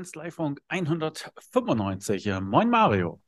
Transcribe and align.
Kanzleifunk 0.00 0.62
195. 0.68 2.40
Moin 2.40 2.70
Mario. 2.70 3.20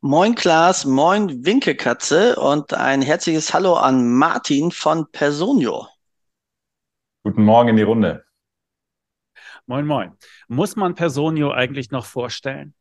Moin 0.00 0.34
Klaas, 0.34 0.84
moin 0.84 1.44
Winkekatze 1.44 2.34
und 2.34 2.74
ein 2.74 3.02
herzliches 3.02 3.54
Hallo 3.54 3.74
an 3.74 4.14
Martin 4.14 4.72
von 4.72 5.08
Personio. 5.12 5.86
Guten 7.22 7.44
Morgen 7.44 7.68
in 7.68 7.76
die 7.76 7.84
Runde. 7.84 8.24
Moin, 9.66 9.86
moin. 9.86 10.16
Muss 10.48 10.74
man 10.74 10.96
Personio 10.96 11.52
eigentlich 11.52 11.92
noch 11.92 12.04
vorstellen? 12.04 12.74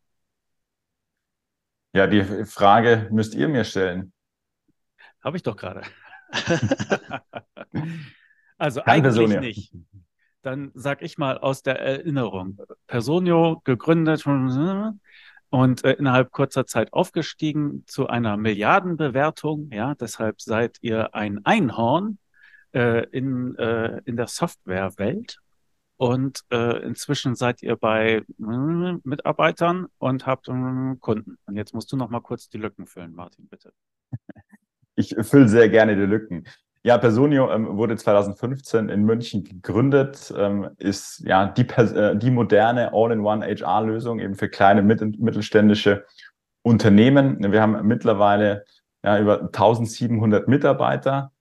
Ja, 1.94 2.08
die 2.08 2.24
Frage 2.46 3.08
müsst 3.12 3.36
ihr 3.36 3.48
mir 3.50 3.66
stellen. 3.66 4.14
Habe 5.24 5.38
ich 5.38 5.44
doch 5.44 5.58
gerade. 5.58 5.84
also 8.58 8.82
Kein 8.82 8.94
eigentlich 8.94 9.04
Personio. 9.04 9.40
nicht. 9.42 9.72
Dann 10.48 10.72
sag 10.76 11.02
ich 11.02 11.18
mal 11.18 11.38
aus 11.38 11.62
der 11.62 11.78
Erinnerung. 11.78 12.58
Personio 12.88 13.60
gegründet 13.66 14.26
und 15.50 15.84
äh, 15.84 15.92
innerhalb 15.92 16.32
kurzer 16.32 16.66
Zeit 16.66 16.94
aufgestiegen 16.94 17.84
zu 17.86 18.08
einer 18.08 18.38
Milliardenbewertung. 18.38 19.70
Ja, 19.74 19.94
deshalb 19.96 20.40
seid 20.40 20.78
ihr 20.80 21.14
ein 21.14 21.44
Einhorn 21.44 22.18
äh, 22.74 23.06
in, 23.10 23.58
äh, 23.58 24.00
in 24.06 24.16
der 24.16 24.28
Softwarewelt. 24.28 25.40
Und 25.98 26.46
äh, 26.50 26.82
inzwischen 26.82 27.36
seid 27.36 27.62
ihr 27.62 27.76
bei 27.76 28.24
äh, 28.40 28.94
Mitarbeitern 29.04 29.88
und 29.98 30.26
habt 30.26 30.48
äh, 30.48 30.96
Kunden. 31.02 31.38
Und 31.46 31.58
jetzt 31.58 31.74
musst 31.74 31.92
du 31.92 31.98
noch 31.98 32.10
mal 32.10 32.22
kurz 32.22 32.48
die 32.48 32.58
Lücken 32.58 32.88
füllen, 32.88 33.14
Martin, 33.14 33.50
bitte. 33.50 33.74
Ich 34.96 35.14
fülle 35.24 35.50
sehr 35.50 35.68
gerne 35.68 35.98
die 35.98 36.04
Lücken. 36.04 36.48
Ja, 36.88 36.98
Personio 36.98 37.52
ähm, 37.52 37.76
wurde 37.76 37.98
2015 37.98 38.88
in 38.88 39.04
München 39.04 39.44
gegründet, 39.44 40.34
ähm, 40.38 40.70
ist 40.78 41.20
ja 41.28 41.46
die, 41.46 41.68
äh, 41.68 42.16
die 42.16 42.32
moderne 42.32 42.94
All-in-One 42.94 43.46
HR-Lösung 43.46 44.20
eben 44.22 44.36
für 44.36 44.48
kleine 44.48 44.82
mit 44.82 45.20
mittelständische 45.20 46.06
Unternehmen. 46.62 47.52
Wir 47.52 47.62
haben 47.62 47.86
mittlerweile 47.86 48.64
ja, 49.04 49.20
über 49.20 49.42
1700 49.42 50.48
Mitarbeiter 50.48 51.34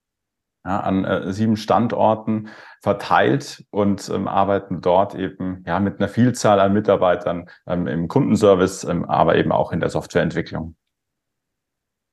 ja, 0.64 0.80
an 0.80 1.04
äh, 1.04 1.32
sieben 1.32 1.56
Standorten 1.56 2.48
verteilt 2.82 3.64
und 3.70 4.08
ähm, 4.08 4.26
arbeiten 4.26 4.80
dort 4.80 5.14
eben 5.14 5.62
ja, 5.64 5.78
mit 5.78 6.00
einer 6.00 6.08
Vielzahl 6.08 6.58
an 6.58 6.72
Mitarbeitern 6.72 7.48
ähm, 7.68 7.86
im 7.86 8.08
Kundenservice, 8.08 8.82
ähm, 8.82 9.04
aber 9.04 9.36
eben 9.36 9.52
auch 9.52 9.70
in 9.70 9.78
der 9.78 9.90
Softwareentwicklung. 9.90 10.74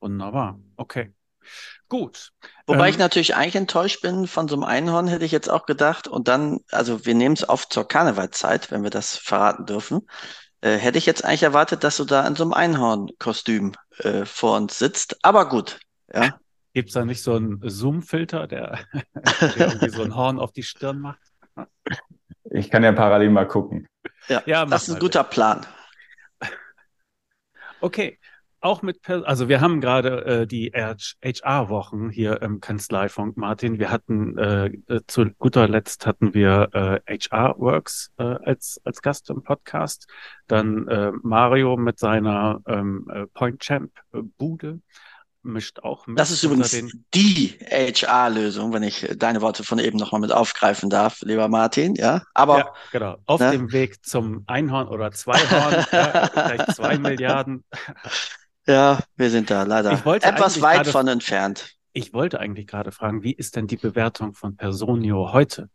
Wunderbar. 0.02 0.60
Okay. 0.76 1.16
Gut. 1.90 2.32
Wobei 2.66 2.88
Ähm, 2.88 2.92
ich 2.92 2.98
natürlich 2.98 3.36
eigentlich 3.36 3.56
enttäuscht 3.56 4.02
bin 4.02 4.28
von 4.28 4.48
so 4.48 4.56
einem 4.56 4.64
Einhorn, 4.64 5.08
hätte 5.08 5.26
ich 5.26 5.32
jetzt 5.32 5.50
auch 5.50 5.66
gedacht. 5.66 6.08
Und 6.08 6.28
dann, 6.28 6.60
also 6.72 7.06
wir 7.06 7.14
nehmen 7.14 7.36
es 7.36 7.44
auf 7.44 7.70
zur 7.70 7.88
Karnevalzeit, 7.88 8.72
wenn 8.72 8.84
wir 8.84 8.90
das 8.90 9.18
verraten 9.18 9.66
dürfen. 9.66 10.08
Äh, 10.62 10.78
hätte 10.78 10.98
ich 10.98 11.06
jetzt 11.06 11.26
eigentlich 11.26 11.44
erwartet, 11.44 11.84
dass 11.84 11.98
du 11.98 12.06
da 12.06 12.26
in 12.26 12.36
so 12.36 12.44
einem 12.44 12.54
Einhorn-Kostüm 12.54 13.74
äh, 14.00 14.26
vor 14.26 14.58
uns 14.58 14.80
sitzt. 14.80 15.18
Aber 15.24 15.50
gut, 15.50 15.80
ja. 16.14 16.40
Gibt 16.74 16.90
es 16.90 16.94
da 16.96 17.06
nicht 17.06 17.22
so 17.22 17.36
einen 17.36 17.62
Zoom-Filter, 17.64 18.48
der, 18.48 18.80
der 19.56 19.68
irgendwie 19.68 19.90
so 19.90 20.02
ein 20.02 20.16
Horn 20.16 20.40
auf 20.40 20.52
die 20.52 20.64
Stirn 20.64 21.00
macht? 21.00 21.20
Ich 22.50 22.72
kann 22.72 22.84
ja 22.84 22.92
parallel 22.92 23.30
mal 23.30 23.48
gucken. 23.48 23.88
Ja, 24.28 24.42
Ja, 24.46 24.66
das 24.66 24.88
ist 24.88 24.96
ein 24.96 25.00
guter 25.00 25.24
Plan. 25.24 25.66
Okay. 27.82 28.18
Auch 28.64 28.82
mit, 28.82 29.10
also 29.10 29.50
wir 29.50 29.60
haben 29.60 29.82
gerade 29.82 30.26
äh, 30.26 30.48
die 30.48 30.72
HR-Wochen 30.72 32.10
hier 32.10 32.42
im 32.42 32.62
Kanzleifunk, 32.62 33.36
Martin. 33.36 33.78
Wir 33.78 33.92
hatten 33.92 34.38
äh, 34.38 34.72
zu 35.06 35.26
guter 35.38 35.68
Letzt 35.68 36.08
hatten 36.08 36.34
wir 36.34 36.70
äh, 36.72 37.18
HR 37.28 37.60
Works 37.60 38.14
äh, 38.18 38.24
als 38.24 38.80
als 38.86 39.02
Gast 39.02 39.30
im 39.30 39.44
Podcast. 39.44 40.08
Dann 40.48 40.88
äh, 40.88 41.12
Mario 41.24 41.76
mit 41.76 42.00
seiner 42.00 42.62
ähm, 42.66 43.06
äh, 43.14 43.26
Point 43.34 43.60
Champ 43.60 43.92
äh, 44.14 44.22
Bude 44.38 44.80
mischt 45.42 45.80
auch 45.82 46.08
mit 46.08 46.18
Das 46.18 46.32
ist 46.32 46.42
übrigens 46.44 46.72
die 47.14 47.60
HR-Lösung, 47.70 48.72
wenn 48.72 48.84
ich 48.84 49.10
äh, 49.10 49.18
deine 49.18 49.42
Worte 49.42 49.66
von 49.66 49.78
eben 49.78 49.98
nochmal 49.98 50.22
mit 50.22 50.32
aufgreifen 50.32 50.90
darf, 50.90 51.20
lieber 51.22 51.50
Martin, 51.50 51.96
ja. 51.96 52.22
Aber 52.34 52.60
Ja, 52.60 52.74
genau. 52.94 53.18
Auf 53.26 53.42
ne? 53.42 53.52
dem 53.52 53.74
Weg 53.74 54.06
zum 54.06 54.44
Einhorn 54.48 54.88
oder 54.88 55.12
Zweihorn, 55.12 55.86
ja, 55.92 56.30
vielleicht 56.34 56.76
zwei 56.76 56.98
Milliarden. 56.98 57.66
Ja, 58.66 59.00
wir 59.16 59.30
sind 59.30 59.50
da 59.50 59.64
leider 59.64 59.92
Ich 59.94 60.06
wollte 60.06 60.28
etwas 60.28 60.62
weit 60.62 60.78
gerade- 60.78 60.92
von 60.92 61.08
entfernt. 61.08 61.76
Ich 61.92 62.14
wollte 62.14 62.40
eigentlich 62.40 62.66
gerade 62.68 62.92
fragen, 62.92 63.22
wie 63.24 63.34
ist 63.34 63.56
denn 63.56 63.68
die 63.68 63.78
Bewertung 63.78 64.34
von 64.34 64.56
Personio 64.56 65.32
heute? 65.32 65.70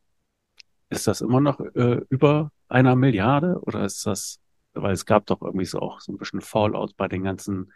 Ist 0.89 1.07
das 1.07 1.21
immer 1.21 1.41
noch 1.41 1.61
äh, 1.61 2.01
über 2.09 2.51
einer 2.69 2.97
Milliarde 2.97 3.61
oder 3.63 3.85
ist 3.85 4.05
das, 4.07 4.41
weil 4.73 4.93
es 4.95 5.07
gab 5.07 5.27
doch 5.27 5.43
irgendwie 5.43 5.67
so 5.67 5.79
auch 5.81 6.01
so 6.01 6.13
ein 6.13 6.19
bisschen 6.19 6.41
Fallout 6.41 6.97
bei 6.97 7.07
den 7.09 7.23
ganzen 7.23 7.73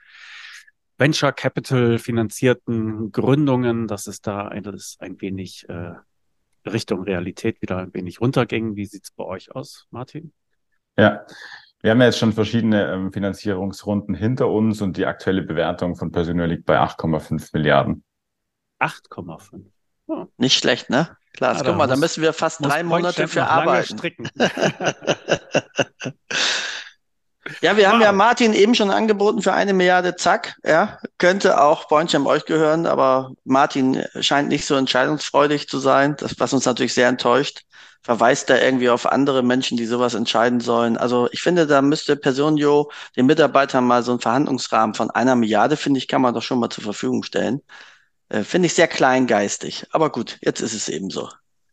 Venture 0.98 1.32
Capital 1.32 1.98
finanzierten 1.98 3.12
Gründungen, 3.12 3.86
dass 3.86 4.06
es 4.06 4.20
da 4.22 4.48
eines 4.48 4.96
ein 4.98 5.20
wenig 5.20 5.68
äh, 5.68 5.92
Richtung 6.66 7.02
Realität 7.02 7.60
wieder 7.62 7.78
ein 7.78 7.92
wenig 7.94 8.20
runterging. 8.20 8.76
Wie 8.76 8.86
sieht's 8.86 9.10
bei 9.10 9.24
euch 9.24 9.54
aus, 9.54 9.86
Martin? 9.90 10.32
Ja, 10.96 11.26
wir 11.82 11.90
haben 11.90 12.00
ja 12.00 12.06
jetzt 12.06 12.18
schon 12.18 12.32
verschiedene 12.32 12.92
ähm, 12.92 13.12
Finanzierungsrunden 13.12 14.14
hinter 14.14 14.48
uns 14.48 14.80
und 14.80 14.96
die 14.96 15.04
aktuelle 15.06 15.42
Bewertung 15.42 15.96
von 15.96 16.10
Personio 16.12 16.46
liegt 16.46 16.64
bei 16.64 16.78
8,5 16.80 17.50
Milliarden. 17.52 18.04
8,5. 18.80 19.64
Ja, 20.08 20.26
Nicht 20.36 20.58
schlecht, 20.58 20.90
ne? 20.90 21.16
Klaas, 21.34 21.58
Ja, 21.58 21.64
guck 21.64 21.72
da 21.72 21.78
mal, 21.78 21.86
da 21.86 21.96
müssen 21.96 22.22
wir 22.22 22.32
fast 22.32 22.64
drei 22.64 22.82
Monate 22.82 23.26
für 23.28 23.44
arbeiten. 23.46 23.96
stricken. 23.98 24.28
Ja, 27.60 27.76
wir 27.76 27.88
haben 27.88 27.98
Wow. 27.98 28.04
ja 28.04 28.12
Martin 28.12 28.52
eben 28.52 28.74
schon 28.74 28.90
angeboten 28.90 29.42
für 29.42 29.52
eine 29.52 29.72
Milliarde, 29.72 30.14
zack, 30.14 30.54
ja. 30.64 30.98
Könnte 31.22 31.62
auch 31.62 31.86
Boincham 31.86 32.26
euch 32.26 32.46
gehören, 32.46 32.84
aber 32.84 33.30
Martin 33.44 34.02
scheint 34.18 34.48
nicht 34.48 34.66
so 34.66 34.74
entscheidungsfreudig 34.74 35.68
zu 35.68 35.78
sein, 35.78 36.16
das, 36.18 36.34
was 36.40 36.52
uns 36.52 36.64
natürlich 36.64 36.94
sehr 36.94 37.06
enttäuscht. 37.06 37.60
Verweist 38.02 38.50
da 38.50 38.58
irgendwie 38.58 38.90
auf 38.90 39.06
andere 39.06 39.44
Menschen, 39.44 39.76
die 39.76 39.86
sowas 39.86 40.14
entscheiden 40.14 40.58
sollen. 40.58 40.96
Also 40.96 41.28
ich 41.30 41.40
finde, 41.40 41.68
da 41.68 41.80
müsste 41.80 42.16
Personio 42.16 42.90
den 43.16 43.26
Mitarbeitern 43.26 43.86
mal 43.86 44.02
so 44.02 44.10
einen 44.10 44.18
Verhandlungsrahmen 44.18 44.96
von 44.96 45.12
einer 45.12 45.36
Milliarde, 45.36 45.76
finde 45.76 45.98
ich, 45.98 46.08
kann 46.08 46.22
man 46.22 46.34
doch 46.34 46.42
schon 46.42 46.58
mal 46.58 46.70
zur 46.70 46.82
Verfügung 46.82 47.22
stellen. 47.22 47.62
Äh, 48.28 48.42
finde 48.42 48.66
ich 48.66 48.74
sehr 48.74 48.88
kleingeistig. 48.88 49.86
Aber 49.92 50.10
gut, 50.10 50.38
jetzt 50.40 50.60
ist 50.60 50.74
es 50.74 50.88
eben 50.88 51.08
so. 51.08 51.28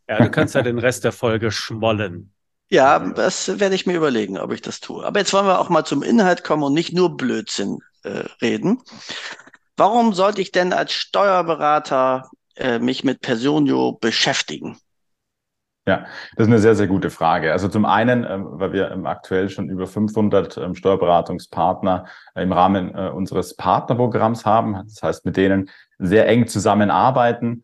Ja, 0.08 0.20
du 0.20 0.30
kannst 0.30 0.54
ja 0.54 0.62
den 0.62 0.78
Rest 0.78 1.06
der 1.06 1.12
Folge 1.12 1.50
schmollen. 1.50 2.32
Ja, 2.70 3.00
das 3.00 3.60
werde 3.60 3.74
ich 3.74 3.88
mir 3.88 3.98
überlegen, 3.98 4.38
ob 4.38 4.52
ich 4.52 4.62
das 4.62 4.80
tue. 4.80 5.04
Aber 5.04 5.18
jetzt 5.18 5.34
wollen 5.34 5.48
wir 5.48 5.58
auch 5.58 5.70
mal 5.70 5.86
zum 5.86 6.04
Inhalt 6.04 6.44
kommen 6.44 6.62
und 6.62 6.74
nicht 6.74 6.94
nur 6.94 7.18
Blödsinn 7.18 7.80
äh, 8.10 8.46
reden. 8.46 8.82
Warum 9.78 10.14
sollte 10.14 10.42
ich 10.42 10.52
denn 10.52 10.74
als 10.74 10.92
Steuerberater 10.92 12.30
äh, 12.56 12.80
mich 12.80 13.04
mit 13.04 13.22
Personio 13.22 13.94
beschäftigen? 13.94 14.78
Ja, 15.88 16.06
das 16.36 16.46
ist 16.46 16.54
eine 16.54 16.60
sehr, 16.60 16.76
sehr 16.76 16.88
gute 16.88 17.10
Frage. 17.10 17.52
Also 17.52 17.68
zum 17.68 17.86
einen, 17.86 18.24
ähm, 18.24 18.46
weil 18.52 18.74
wir 18.74 18.92
ähm, 18.92 19.08
aktuell 19.08 19.50
schon 19.50 19.70
über 19.70 19.88
500 19.88 20.58
ähm, 20.58 20.76
Steuerberatungspartner 20.76 22.06
äh, 22.36 22.44
im 22.44 22.52
Rahmen 22.52 22.94
äh, 22.94 23.10
unseres 23.10 23.56
Partnerprogramms 23.56 24.46
haben. 24.46 24.74
Das 24.74 25.02
heißt, 25.02 25.26
mit 25.26 25.36
denen 25.36 25.70
sehr 25.98 26.28
eng 26.28 26.46
zusammenarbeiten. 26.46 27.64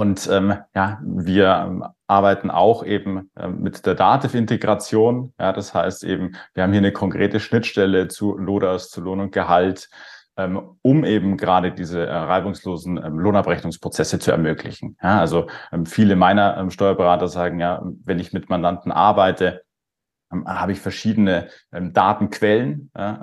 Und 0.00 0.26
ähm, 0.32 0.54
ja, 0.74 0.98
wir 1.02 1.92
arbeiten 2.06 2.50
auch 2.50 2.86
eben 2.86 3.30
ähm, 3.38 3.60
mit 3.60 3.84
der 3.84 3.94
Dativ-Integration. 3.94 5.34
Ja, 5.38 5.52
das 5.52 5.74
heißt 5.74 6.04
eben, 6.04 6.36
wir 6.54 6.62
haben 6.62 6.72
hier 6.72 6.80
eine 6.80 6.92
konkrete 6.92 7.38
Schnittstelle 7.38 8.08
zu 8.08 8.34
LODAS, 8.38 8.88
zu 8.88 9.02
Lohn 9.02 9.20
und 9.20 9.30
Gehalt, 9.30 9.90
ähm, 10.38 10.78
um 10.80 11.04
eben 11.04 11.36
gerade 11.36 11.72
diese 11.72 12.06
äh, 12.06 12.16
reibungslosen 12.16 12.96
ähm, 12.96 13.18
Lohnabrechnungsprozesse 13.18 14.18
zu 14.18 14.30
ermöglichen. 14.30 14.96
Ja, 15.02 15.20
also 15.20 15.48
ähm, 15.70 15.84
viele 15.84 16.16
meiner 16.16 16.56
ähm, 16.56 16.70
Steuerberater 16.70 17.28
sagen 17.28 17.60
ja, 17.60 17.82
wenn 18.02 18.20
ich 18.20 18.32
mit 18.32 18.48
Mandanten 18.48 18.92
arbeite, 18.92 19.64
ähm, 20.32 20.48
habe 20.48 20.72
ich 20.72 20.80
verschiedene 20.80 21.48
ähm, 21.74 21.92
Datenquellen, 21.92 22.90
äh, 22.94 23.16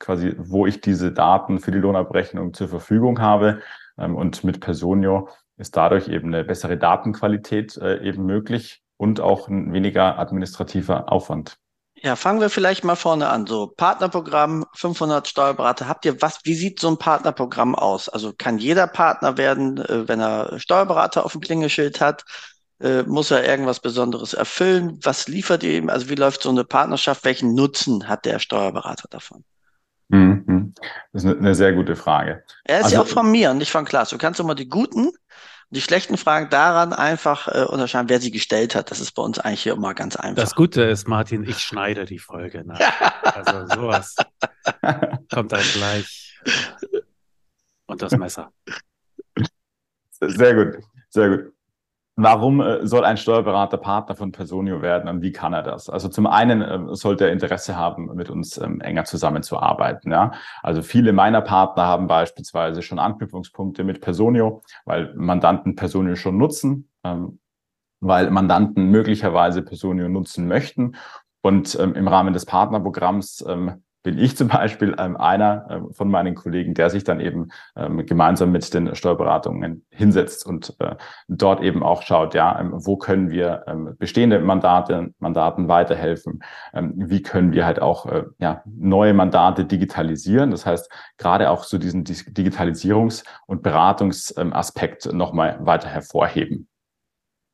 quasi, 0.00 0.34
wo 0.36 0.66
ich 0.66 0.80
diese 0.80 1.12
Daten 1.12 1.60
für 1.60 1.70
die 1.70 1.78
Lohnabrechnung 1.78 2.54
zur 2.54 2.66
Verfügung 2.66 3.20
habe. 3.20 3.60
Ähm, 3.96 4.16
und 4.16 4.42
mit 4.42 4.60
Personio 4.60 5.28
ist 5.56 5.76
dadurch 5.76 6.08
eben 6.08 6.34
eine 6.34 6.44
bessere 6.44 6.76
Datenqualität 6.76 7.76
äh, 7.76 8.02
eben 8.02 8.26
möglich 8.26 8.82
und 8.96 9.20
auch 9.20 9.48
ein 9.48 9.72
weniger 9.72 10.18
administrativer 10.18 11.10
Aufwand. 11.12 11.58
Ja, 11.96 12.16
fangen 12.16 12.40
wir 12.40 12.50
vielleicht 12.50 12.84
mal 12.84 12.96
vorne 12.96 13.30
an. 13.30 13.46
So, 13.46 13.68
Partnerprogramm, 13.68 14.66
500 14.74 15.26
Steuerberater. 15.26 15.88
Habt 15.88 16.04
ihr 16.04 16.20
was? 16.20 16.40
Wie 16.44 16.54
sieht 16.54 16.78
so 16.78 16.88
ein 16.88 16.98
Partnerprogramm 16.98 17.74
aus? 17.74 18.08
Also 18.08 18.32
kann 18.36 18.58
jeder 18.58 18.86
Partner 18.86 19.38
werden, 19.38 19.78
äh, 19.78 20.06
wenn 20.08 20.20
er 20.20 20.58
Steuerberater 20.58 21.24
auf 21.24 21.32
dem 21.32 21.40
Klingelschild 21.40 22.00
hat? 22.00 22.24
Äh, 22.80 23.04
muss 23.04 23.30
er 23.30 23.48
irgendwas 23.48 23.80
Besonderes 23.80 24.34
erfüllen? 24.34 24.98
Was 25.02 25.28
liefert 25.28 25.62
ihr 25.62 25.78
ihm? 25.78 25.88
Also 25.88 26.10
wie 26.10 26.16
läuft 26.16 26.42
so 26.42 26.50
eine 26.50 26.64
Partnerschaft? 26.64 27.24
Welchen 27.24 27.54
Nutzen 27.54 28.08
hat 28.08 28.26
der 28.26 28.38
Steuerberater 28.38 29.08
davon? 29.08 29.44
Mhm. 30.08 30.43
Das 31.12 31.24
ist 31.24 31.30
eine, 31.30 31.38
eine 31.38 31.54
sehr 31.54 31.72
gute 31.72 31.96
Frage. 31.96 32.44
Er 32.64 32.78
ist 32.80 32.84
Also- 32.86 32.96
ja 32.96 33.02
auch 33.02 33.06
von 33.06 33.30
mir 33.30 33.50
und 33.50 33.58
nicht 33.58 33.70
von 33.72 33.84
Klaas. 33.84 34.10
Du 34.10 34.18
kannst 34.18 34.42
mal 34.42 34.54
die 34.54 34.68
guten 34.68 35.10
die 35.70 35.80
schlechten 35.80 36.16
Fragen 36.16 36.50
daran 36.50 36.92
einfach 36.92 37.48
äh, 37.48 37.64
unterscheiden, 37.64 38.08
wer 38.08 38.20
sie 38.20 38.30
gestellt 38.30 38.76
hat. 38.76 38.92
Das 38.92 39.00
ist 39.00 39.10
bei 39.12 39.22
uns 39.22 39.40
eigentlich 39.40 39.62
hier 39.62 39.72
immer 39.72 39.92
ganz 39.92 40.14
einfach. 40.14 40.40
Das 40.40 40.54
Gute 40.54 40.82
ist, 40.82 41.08
Martin, 41.08 41.42
ich 41.42 41.58
schneide 41.58 42.04
die 42.04 42.20
Folge 42.20 42.62
nach. 42.64 42.78
also 43.22 43.66
sowas 43.74 44.14
kommt 45.32 45.50
dann 45.50 45.64
gleich 45.72 46.38
und 47.86 48.02
das 48.02 48.12
Messer. 48.12 48.52
Sehr 50.20 50.54
gut, 50.54 50.84
sehr 51.08 51.28
gut. 51.30 51.53
Warum 52.16 52.60
äh, 52.60 52.86
soll 52.86 53.04
ein 53.04 53.16
Steuerberater 53.16 53.76
Partner 53.76 54.14
von 54.14 54.30
Personio 54.30 54.82
werden 54.82 55.08
und 55.08 55.20
wie 55.20 55.32
kann 55.32 55.52
er 55.52 55.62
das? 55.62 55.90
Also 55.90 56.08
zum 56.08 56.28
einen 56.28 56.62
äh, 56.62 56.94
sollte 56.94 57.24
er 57.24 57.32
Interesse 57.32 57.76
haben, 57.76 58.14
mit 58.14 58.30
uns 58.30 58.56
ähm, 58.56 58.80
enger 58.80 59.04
zusammenzuarbeiten. 59.04 60.12
Ja? 60.12 60.30
Also 60.62 60.82
viele 60.82 61.12
meiner 61.12 61.40
Partner 61.40 61.86
haben 61.86 62.06
beispielsweise 62.06 62.82
schon 62.82 63.00
Anknüpfungspunkte 63.00 63.82
mit 63.82 64.00
Personio, 64.00 64.62
weil 64.84 65.12
Mandanten 65.16 65.74
Personio 65.74 66.14
schon 66.14 66.38
nutzen, 66.38 66.88
ähm, 67.02 67.40
weil 68.00 68.30
Mandanten 68.30 68.90
möglicherweise 68.90 69.62
Personio 69.62 70.08
nutzen 70.08 70.46
möchten. 70.46 70.94
Und 71.42 71.76
ähm, 71.80 71.94
im 71.94 72.06
Rahmen 72.06 72.32
des 72.32 72.46
Partnerprogramms 72.46 73.44
bin 74.04 74.18
ich 74.18 74.36
zum 74.36 74.48
Beispiel 74.48 74.94
ähm, 74.98 75.16
einer 75.16 75.66
äh, 75.68 75.94
von 75.94 76.08
meinen 76.08 76.36
Kollegen, 76.36 76.74
der 76.74 76.90
sich 76.90 77.02
dann 77.02 77.18
eben 77.20 77.48
ähm, 77.74 78.06
gemeinsam 78.06 78.52
mit 78.52 78.72
den 78.72 78.94
Steuerberatungen 78.94 79.84
hinsetzt 79.90 80.46
und 80.46 80.76
äh, 80.78 80.94
dort 81.26 81.62
eben 81.62 81.82
auch 81.82 82.02
schaut, 82.02 82.34
ja, 82.34 82.60
ähm, 82.60 82.72
wo 82.74 82.96
können 82.96 83.30
wir 83.30 83.64
bestehende 83.98 84.38
Mandate, 84.40 85.14
Mandaten 85.18 85.68
weiterhelfen, 85.68 86.42
wie 86.72 87.22
können 87.22 87.52
wir 87.52 87.64
halt 87.64 87.80
auch 87.80 88.06
äh, 88.06 88.24
ja, 88.38 88.62
neue 88.66 89.14
Mandate 89.14 89.64
digitalisieren. 89.64 90.50
Das 90.50 90.66
heißt, 90.66 90.90
gerade 91.16 91.50
auch 91.50 91.64
so 91.64 91.78
diesen 91.78 92.04
Digitalisierungs- 92.04 93.24
und 93.46 93.62
Beratungsaspekt 93.62 95.12
nochmal 95.12 95.58
weiter 95.60 95.88
hervorheben. 95.88 96.68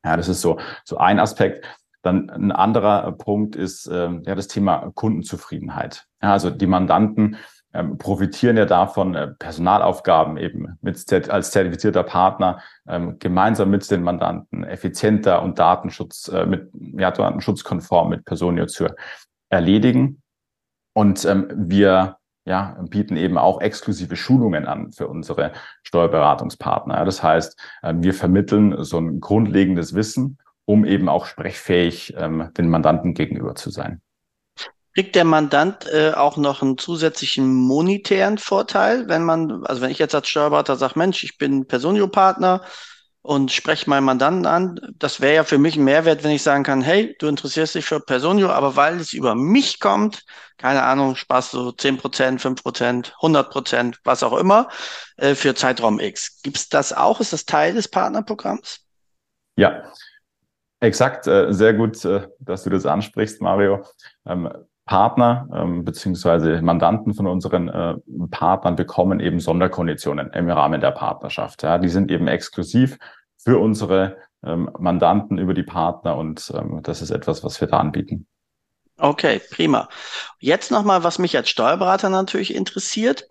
Ja, 0.03 0.17
das 0.17 0.27
ist 0.27 0.41
so, 0.41 0.59
so 0.83 0.97
ein 0.97 1.19
Aspekt. 1.19 1.65
Dann 2.01 2.29
ein 2.29 2.51
anderer 2.51 3.11
Punkt 3.13 3.55
ist 3.55 3.87
äh, 3.87 4.09
ja 4.25 4.35
das 4.35 4.47
Thema 4.47 4.91
Kundenzufriedenheit. 4.95 6.07
Ja, 6.21 6.33
also 6.33 6.49
die 6.49 6.67
Mandanten 6.67 7.37
ähm, 7.73 7.97
profitieren 7.97 8.57
ja 8.57 8.65
davon, 8.65 9.15
äh, 9.15 9.27
Personalaufgaben 9.27 10.37
eben 10.37 10.77
mit 10.81 11.29
als 11.29 11.51
zertifizierter 11.51 12.03
Partner 12.03 12.59
ähm, 12.87 13.17
gemeinsam 13.19 13.69
mit 13.69 13.89
den 13.89 14.03
Mandanten 14.03 14.63
effizienter 14.63 15.41
und 15.41 15.59
Datenschutz 15.59 16.27
äh, 16.27 16.45
mit 16.45 16.69
ja, 16.97 17.11
datenschutzkonform 17.11 18.09
mit 18.09 18.25
Personio 18.25 18.65
zu 18.65 18.87
erledigen. 19.49 20.21
Und 20.93 21.23
ähm, 21.25 21.47
wir 21.55 22.17
ja, 22.45 22.77
bieten 22.89 23.15
eben 23.17 23.37
auch 23.37 23.61
exklusive 23.61 24.15
Schulungen 24.15 24.65
an 24.65 24.91
für 24.91 25.07
unsere 25.07 25.51
Steuerberatungspartner. 25.83 27.05
Das 27.05 27.23
heißt, 27.23 27.57
äh, 27.83 27.93
wir 27.97 28.13
vermitteln 28.13 28.83
so 28.83 28.97
ein 28.97 29.19
grundlegendes 29.19 29.93
Wissen 29.93 30.39
um 30.65 30.85
eben 30.85 31.09
auch 31.09 31.25
sprechfähig 31.25 32.13
ähm, 32.17 32.49
den 32.57 32.69
Mandanten 32.69 33.13
gegenüber 33.13 33.55
zu 33.55 33.69
sein. 33.69 34.01
Kriegt 34.93 35.15
der 35.15 35.23
Mandant 35.23 35.87
äh, 35.87 36.11
auch 36.11 36.35
noch 36.35 36.61
einen 36.61 36.77
zusätzlichen 36.77 37.53
monetären 37.53 38.37
Vorteil, 38.37 39.07
wenn 39.07 39.23
man, 39.23 39.63
also 39.63 39.81
wenn 39.81 39.91
ich 39.91 39.99
jetzt 39.99 40.13
als 40.13 40.27
Steuerberater 40.27 40.75
sage, 40.75 40.99
Mensch, 40.99 41.23
ich 41.23 41.37
bin 41.37 41.65
Personio-Partner 41.65 42.61
und 43.21 43.53
spreche 43.53 43.89
meinen 43.89 44.03
Mandanten 44.03 44.45
an, 44.45 44.79
das 44.97 45.21
wäre 45.21 45.35
ja 45.35 45.43
für 45.45 45.59
mich 45.59 45.77
ein 45.77 45.85
Mehrwert, 45.85 46.23
wenn 46.23 46.31
ich 46.31 46.43
sagen 46.43 46.63
kann, 46.63 46.81
hey, 46.81 47.15
du 47.19 47.27
interessierst 47.27 47.75
dich 47.75 47.85
für 47.85 48.01
Personio, 48.01 48.49
aber 48.49 48.75
weil 48.75 48.99
es 48.99 49.13
über 49.13 49.33
mich 49.33 49.79
kommt, 49.79 50.25
keine 50.57 50.83
Ahnung, 50.83 51.15
sparst 51.15 51.53
du 51.53 51.69
10%, 51.69 52.41
5%, 52.41 53.13
100%, 53.21 53.95
was 54.03 54.23
auch 54.23 54.37
immer, 54.37 54.67
äh, 55.15 55.35
für 55.35 55.55
Zeitraum 55.55 56.01
X. 56.01 56.41
Gibt 56.41 56.57
es 56.57 56.67
das 56.67 56.91
auch? 56.91 57.21
Ist 57.21 57.31
das 57.31 57.45
Teil 57.45 57.75
des 57.75 57.87
Partnerprogramms? 57.87 58.81
Ja, 59.55 59.83
Exakt, 60.81 61.27
äh, 61.27 61.53
sehr 61.53 61.75
gut, 61.75 62.03
äh, 62.05 62.27
dass 62.39 62.63
du 62.63 62.71
das 62.71 62.87
ansprichst, 62.87 63.39
Mario. 63.39 63.85
Ähm, 64.25 64.49
Partner 64.85 65.47
ähm, 65.53 65.85
beziehungsweise 65.85 66.59
Mandanten 66.63 67.13
von 67.13 67.27
unseren 67.27 67.69
äh, 67.69 67.93
Partnern 68.31 68.75
bekommen 68.75 69.19
eben 69.19 69.39
Sonderkonditionen 69.39 70.31
im 70.33 70.49
Rahmen 70.49 70.81
der 70.81 70.89
Partnerschaft. 70.89 71.61
Ja, 71.61 71.77
die 71.77 71.87
sind 71.87 72.09
eben 72.09 72.27
exklusiv 72.27 72.97
für 73.37 73.59
unsere 73.59 74.17
ähm, 74.43 74.71
Mandanten 74.79 75.37
über 75.37 75.53
die 75.53 75.63
Partner 75.63 76.17
und 76.17 76.51
das 76.81 77.03
ist 77.03 77.11
etwas, 77.11 77.43
was 77.43 77.61
wir 77.61 77.67
da 77.67 77.77
anbieten. 77.77 78.25
Okay, 78.97 79.39
prima. 79.51 79.87
Jetzt 80.39 80.71
nochmal, 80.71 81.03
was 81.03 81.19
mich 81.19 81.37
als 81.37 81.49
Steuerberater 81.49 82.09
natürlich 82.09 82.53
interessiert. 82.53 83.27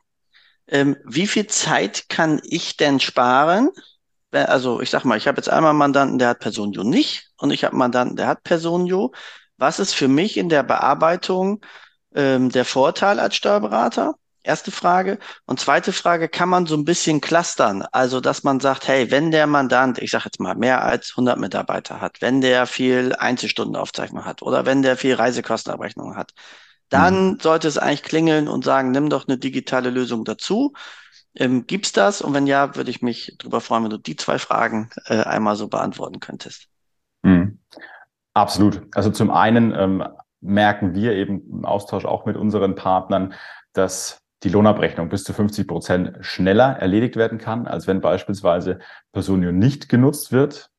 wie 0.67 1.27
viel 1.27 1.49
Zeit 1.49 2.09
kann 2.09 2.41
ich 2.45 2.77
denn 2.77 3.01
sparen, 3.01 3.71
also 4.33 4.81
ich 4.81 4.91
sag 4.91 5.05
mal, 5.05 5.19
ich 5.19 5.27
habe 5.27 5.37
jetzt 5.37 5.51
einmal 5.51 5.71
einen 5.71 5.79
Mandanten, 5.79 6.19
der 6.19 6.29
hat 6.29 6.39
Personio 6.39 6.85
nicht 6.85 7.30
und 7.41 7.51
ich 7.51 7.65
habe 7.65 7.73
einen 7.73 7.81
Mandanten, 7.81 8.17
der 8.17 8.27
hat 8.27 8.43
Personio. 8.43 9.13
Was 9.57 9.79
ist 9.79 9.95
für 9.95 10.09
mich 10.09 10.37
in 10.37 10.49
der 10.49 10.63
Bearbeitung 10.63 11.61
ähm, 12.15 12.51
der 12.51 12.65
Vorteil 12.65 13.21
als 13.21 13.37
Steuerberater? 13.37 14.15
Erste 14.43 14.71
Frage. 14.71 15.19
Und 15.45 15.61
zweite 15.61 15.93
Frage, 15.93 16.29
kann 16.29 16.49
man 16.49 16.65
so 16.65 16.75
ein 16.75 16.87
bisschen 16.87 17.21
clustern? 17.21 17.85
Also, 17.93 18.21
dass 18.21 18.43
man 18.43 18.59
sagt, 18.59 18.89
hey, 18.89 19.11
wenn 19.11 19.31
der 19.31 19.47
Mandant, 19.47 19.99
ich 19.99 20.11
sage 20.11 20.25
jetzt 20.27 20.41
mal, 20.41 20.55
mehr 20.55 20.83
als 20.83 21.11
100 21.11 21.39
Mitarbeiter 21.39 22.01
hat, 22.01 22.23
wenn 22.23 22.41
der 22.41 22.67
viel 22.67 23.15
Einzelstundenaufzeichnung 23.15 24.25
hat 24.25 24.41
oder 24.41 24.65
wenn 24.65 24.81
der 24.81 24.97
viel 24.97 25.15
Reisekostenabrechnung 25.15 26.17
hat, 26.17 26.33
dann 26.89 27.33
mhm. 27.33 27.39
sollte 27.41 27.69
es 27.69 27.77
eigentlich 27.77 28.03
klingeln 28.03 28.49
und 28.49 28.65
sagen, 28.65 28.93
nimm 28.93 29.11
doch 29.11 29.29
eine 29.29 29.37
digitale 29.37 29.91
Lösung 29.91 30.25
dazu. 30.25 30.73
Ähm, 31.35 31.67
gibt's 31.67 31.93
das? 31.93 32.23
Und 32.23 32.33
wenn 32.33 32.47
ja, 32.47 32.75
würde 32.77 32.91
ich 32.91 33.03
mich 33.03 33.35
darüber 33.39 33.61
freuen, 33.61 33.85
wenn 33.85 33.91
du 33.91 33.99
die 33.99 34.17
zwei 34.17 34.39
Fragen 34.39 34.91
äh, 35.07 35.23
einmal 35.23 35.57
so 35.57 35.69
beantworten 35.69 36.19
könntest. 36.19 36.70
Mhm. 37.23 37.59
Absolut. 38.35 38.83
Also 38.95 39.11
zum 39.11 39.31
einen 39.31 39.75
ähm, 39.75 40.05
merken 40.41 40.95
wir 40.95 41.13
eben 41.13 41.43
im 41.51 41.65
Austausch 41.65 42.05
auch 42.05 42.25
mit 42.27 42.37
unseren 42.37 42.75
Partnern, 42.75 43.35
dass 43.73 44.21
die 44.43 44.49
Lohnabrechnung 44.49 45.09
bis 45.09 45.25
zu 45.25 45.33
50 45.33 45.67
Prozent 45.69 46.19
schneller 46.21 46.77
erledigt 46.79 47.17
werden 47.17 47.39
kann, 47.39 47.67
als 47.67 47.87
wenn 47.87 48.01
beispielsweise 48.01 48.79
Personio 49.13 49.53
nicht 49.53 49.89
genutzt 49.89 50.33
wird. 50.33 50.71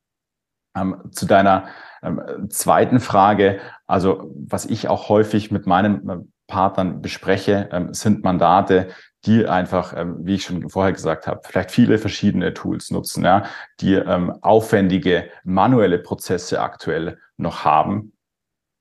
Ähm, 0.76 1.12
zu 1.12 1.26
deiner 1.26 1.68
ähm, 2.02 2.48
zweiten 2.50 3.00
Frage, 3.00 3.60
also 3.88 4.32
was 4.36 4.66
ich 4.66 4.88
auch 4.88 5.10
häufig 5.10 5.52
mit 5.52 5.68
meinen 5.68 6.10
äh, 6.10 6.18
Partnern 6.48 7.02
bespreche, 7.02 7.70
ähm, 7.72 7.94
sind 7.94 8.24
Mandate, 8.24 8.90
die 9.26 9.48
einfach, 9.48 9.96
ähm, 9.96 10.18
wie 10.22 10.36
ich 10.36 10.44
schon 10.44 10.70
vorher 10.70 10.94
gesagt 10.94 11.28
habe, 11.28 11.42
vielleicht 11.44 11.72
viele 11.72 11.98
verschiedene 11.98 12.54
Tools 12.54 12.92
nutzen, 12.92 13.24
ja, 13.24 13.44
die 13.80 13.94
ähm, 13.94 14.32
aufwendige 14.42 15.30
manuelle 15.44 16.00
Prozesse 16.00 16.62
aktuell 16.62 17.20
noch 17.38 17.64
haben. 17.64 18.14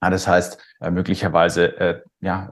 Ja, 0.03 0.11
das 0.11 0.27
heißt, 0.27 0.63
äh, 0.81 0.91
möglicherweise 0.91 1.79
äh, 1.79 2.01
ja, 2.21 2.51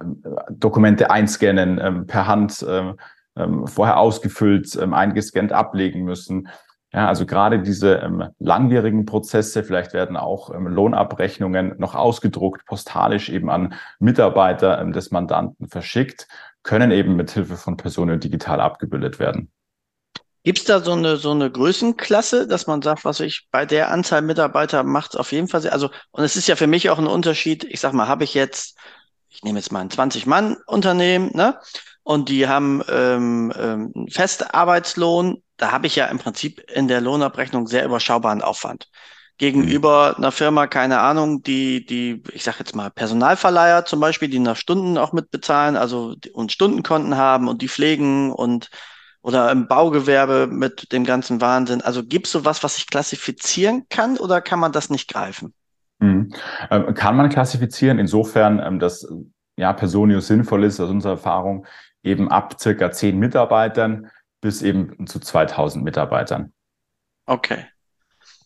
Dokumente 0.50 1.10
einscannen, 1.10 1.80
ähm, 1.82 2.06
per 2.06 2.26
Hand 2.26 2.64
ähm, 2.68 2.96
ähm, 3.36 3.66
vorher 3.66 3.98
ausgefüllt, 3.98 4.76
eingescannt 4.78 5.52
ablegen 5.52 6.02
müssen. 6.02 6.48
Ja, 6.90 7.06
also 7.06 7.26
gerade 7.26 7.60
diese 7.60 7.96
ähm, 7.96 8.28
langwierigen 8.38 9.04
Prozesse, 9.04 9.62
vielleicht 9.62 9.92
werden 9.92 10.16
auch 10.16 10.54
ähm, 10.54 10.66
Lohnabrechnungen 10.66 11.74
noch 11.78 11.94
ausgedruckt, 11.94 12.64
postalisch 12.64 13.28
eben 13.28 13.50
an 13.50 13.74
Mitarbeiter 13.98 14.80
ähm, 14.80 14.92
des 14.92 15.10
Mandanten 15.10 15.68
verschickt 15.68 16.28
können 16.68 16.90
eben 16.90 17.16
mit 17.16 17.30
Hilfe 17.30 17.56
von 17.56 17.78
Personen 17.78 18.20
digital 18.20 18.60
abgebildet 18.60 19.18
werden. 19.18 19.50
Gibt 20.44 20.58
es 20.58 20.64
da 20.64 20.80
so 20.80 20.92
eine, 20.92 21.16
so 21.16 21.30
eine 21.30 21.50
Größenklasse, 21.50 22.46
dass 22.46 22.66
man 22.66 22.82
sagt, 22.82 23.04
was 23.06 23.20
ich 23.20 23.48
bei 23.50 23.66
der 23.66 23.90
Anzahl 23.90 24.20
Mitarbeiter 24.22 24.82
macht 24.82 25.16
auf 25.16 25.32
jeden 25.32 25.48
Fall, 25.48 25.66
also, 25.68 25.90
und 26.10 26.24
es 26.24 26.36
ist 26.36 26.46
ja 26.46 26.56
für 26.56 26.66
mich 26.66 26.90
auch 26.90 26.98
ein 26.98 27.06
Unterschied, 27.06 27.64
ich 27.64 27.80
sag 27.80 27.92
mal, 27.94 28.06
habe 28.06 28.24
ich 28.24 28.34
jetzt, 28.34 28.78
ich 29.28 29.42
nehme 29.42 29.58
jetzt 29.58 29.72
mal 29.72 29.80
ein 29.80 29.90
20-Mann-Unternehmen, 29.90 31.30
ne? 31.34 31.58
Und 32.02 32.28
die 32.30 32.48
haben 32.48 32.82
ähm, 32.88 33.52
ähm, 33.56 34.06
Festarbeitslohn, 34.10 35.42
da 35.58 35.72
habe 35.72 35.86
ich 35.86 35.96
ja 35.96 36.06
im 36.06 36.18
Prinzip 36.18 36.60
in 36.70 36.88
der 36.88 37.02
Lohnabrechnung 37.02 37.66
sehr 37.66 37.84
überschaubaren 37.84 38.40
Aufwand 38.40 38.88
gegenüber 39.38 40.16
einer 40.18 40.32
Firma, 40.32 40.66
keine 40.66 40.98
Ahnung, 41.00 41.42
die, 41.42 41.86
die, 41.86 42.22
ich 42.32 42.42
sag 42.42 42.58
jetzt 42.58 42.74
mal, 42.74 42.90
Personalverleiher 42.90 43.84
zum 43.84 44.00
Beispiel, 44.00 44.28
die 44.28 44.40
nach 44.40 44.56
Stunden 44.56 44.98
auch 44.98 45.12
mitbezahlen, 45.12 45.76
also 45.76 46.16
und 46.32 46.52
Stundenkonten 46.52 47.16
haben 47.16 47.48
und 47.48 47.62
die 47.62 47.68
pflegen 47.68 48.32
und 48.32 48.68
oder 49.22 49.50
im 49.50 49.68
Baugewerbe 49.68 50.48
mit 50.48 50.92
dem 50.92 51.04
ganzen 51.04 51.40
Wahnsinn. 51.40 51.82
Also 51.82 52.04
gibt 52.04 52.26
es 52.26 52.32
sowas, 52.32 52.62
was 52.62 52.78
ich 52.78 52.86
klassifizieren 52.86 53.86
kann 53.88 54.16
oder 54.16 54.40
kann 54.40 54.58
man 54.58 54.72
das 54.72 54.90
nicht 54.90 55.08
greifen? 55.08 55.54
Mhm. 55.98 56.32
Ähm, 56.70 56.94
kann 56.94 57.16
man 57.16 57.28
klassifizieren, 57.28 57.98
insofern, 57.98 58.60
ähm, 58.60 58.78
dass 58.78 59.06
ja 59.56 59.72
Personio 59.72 60.20
sinnvoll 60.20 60.64
ist, 60.64 60.80
aus 60.80 60.90
unserer 60.90 61.12
Erfahrung, 61.12 61.66
eben 62.02 62.30
ab 62.30 62.56
circa 62.60 62.92
zehn 62.92 63.18
Mitarbeitern 63.18 64.10
bis 64.40 64.62
eben 64.62 65.06
zu 65.06 65.18
2000 65.18 65.84
Mitarbeitern. 65.84 66.52
Okay. 67.26 67.66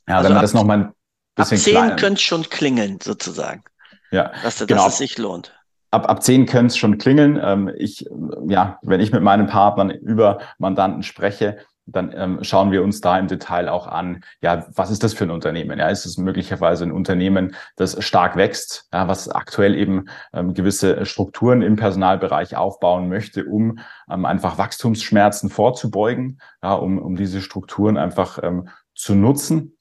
Ja, 0.08 0.16
also 0.16 0.28
wenn 0.28 0.34
man 0.34 0.42
das 0.42 0.54
nochmal 0.54 0.78
ein 0.78 0.92
bisschen 1.34 1.58
Ab 1.58 1.64
10 1.64 1.72
kleiner... 1.72 1.96
könnte 1.96 2.14
es 2.14 2.22
schon 2.22 2.42
klingeln, 2.48 2.98
sozusagen. 3.00 3.62
Ja, 4.10 4.32
dass, 4.42 4.56
dass 4.56 4.66
genau. 4.66 4.88
es 4.88 4.98
sich 4.98 5.18
lohnt. 5.18 5.54
Ab, 5.90 6.08
ab 6.08 6.22
10 6.22 6.46
könnte 6.46 6.68
es 6.68 6.78
schon 6.78 6.98
klingeln. 6.98 7.38
Ähm, 7.42 7.70
ich, 7.76 8.06
ja, 8.48 8.78
wenn 8.82 9.00
ich 9.00 9.12
mit 9.12 9.22
meinen 9.22 9.46
Partnern 9.46 9.90
über 9.90 10.40
Mandanten 10.58 11.02
spreche, 11.02 11.58
dann 11.86 12.12
ähm, 12.14 12.38
schauen 12.42 12.70
wir 12.70 12.82
uns 12.82 13.00
da 13.00 13.18
im 13.18 13.26
Detail 13.26 13.68
auch 13.68 13.86
an, 13.86 14.22
ja, 14.40 14.66
was 14.74 14.90
ist 14.90 15.02
das 15.02 15.14
für 15.14 15.24
ein 15.24 15.30
Unternehmen? 15.30 15.78
Ja, 15.78 15.88
ist 15.88 16.06
es 16.06 16.16
möglicherweise 16.16 16.84
ein 16.84 16.92
Unternehmen, 16.92 17.54
das 17.76 18.02
stark 18.04 18.36
wächst, 18.36 18.88
ja, 18.92 19.08
was 19.08 19.28
aktuell 19.28 19.74
eben 19.74 20.06
ähm, 20.32 20.54
gewisse 20.54 21.04
Strukturen 21.04 21.62
im 21.62 21.76
Personalbereich 21.76 22.56
aufbauen 22.56 23.08
möchte, 23.08 23.44
um 23.44 23.78
ähm, 24.10 24.24
einfach 24.24 24.58
Wachstumsschmerzen 24.58 25.50
vorzubeugen, 25.50 26.40
ja, 26.62 26.74
um, 26.74 26.98
um 26.98 27.16
diese 27.16 27.40
Strukturen 27.40 27.96
einfach 27.96 28.38
ähm, 28.42 28.68
zu 28.94 29.14
nutzen 29.14 29.76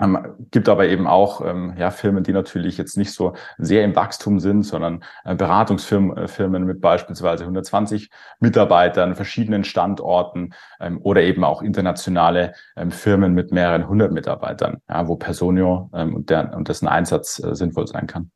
ähm, 0.00 0.18
gibt 0.50 0.68
aber 0.68 0.86
eben 0.86 1.06
auch 1.06 1.40
ähm, 1.44 1.74
ja, 1.76 1.90
Firmen, 1.90 2.22
die 2.22 2.32
natürlich 2.32 2.78
jetzt 2.78 2.96
nicht 2.96 3.12
so 3.12 3.34
sehr 3.58 3.84
im 3.84 3.96
Wachstum 3.96 4.40
sind, 4.40 4.62
sondern 4.62 5.04
äh, 5.24 5.34
Beratungsfirmen 5.34 6.16
äh, 6.16 6.58
mit 6.60 6.80
beispielsweise 6.80 7.44
120 7.44 8.10
Mitarbeitern, 8.40 9.16
verschiedenen 9.16 9.64
Standorten 9.64 10.54
ähm, 10.80 11.00
oder 11.02 11.22
eben 11.22 11.44
auch 11.44 11.62
internationale 11.62 12.54
ähm, 12.76 12.90
Firmen 12.90 13.34
mit 13.34 13.52
mehreren 13.52 13.88
hundert 13.88 14.12
Mitarbeitern, 14.12 14.80
ja, 14.88 15.08
wo 15.08 15.16
Personio 15.16 15.90
ähm, 15.94 16.14
und, 16.14 16.30
der, 16.30 16.54
und 16.54 16.68
dessen 16.68 16.88
Einsatz 16.88 17.42
äh, 17.42 17.54
sinnvoll 17.54 17.86
sein 17.86 18.06
kann. 18.06 18.30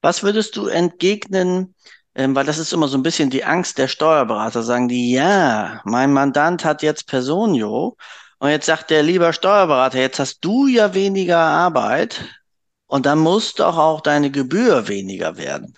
Was 0.00 0.22
würdest 0.22 0.56
du 0.56 0.66
entgegnen, 0.66 1.74
ähm, 2.14 2.34
weil 2.34 2.46
das 2.46 2.58
ist 2.58 2.72
immer 2.72 2.88
so 2.88 2.96
ein 2.96 3.02
bisschen 3.02 3.30
die 3.30 3.44
Angst 3.44 3.78
der 3.78 3.88
Steuerberater, 3.88 4.62
sagen 4.62 4.88
die, 4.88 5.12
ja, 5.12 5.80
mein 5.84 6.12
Mandant 6.12 6.64
hat 6.64 6.82
jetzt 6.82 7.08
Personio 7.08 7.96
und 8.38 8.50
jetzt 8.50 8.66
sagt 8.66 8.90
der 8.90 9.02
lieber 9.02 9.32
Steuerberater, 9.32 9.98
jetzt 9.98 10.18
hast 10.18 10.40
du 10.40 10.66
ja 10.66 10.94
weniger 10.94 11.38
Arbeit 11.38 12.24
und 12.86 13.06
dann 13.06 13.18
muss 13.18 13.54
doch 13.54 13.76
auch 13.78 14.00
deine 14.00 14.30
Gebühr 14.30 14.88
weniger 14.88 15.36
werden. 15.36 15.74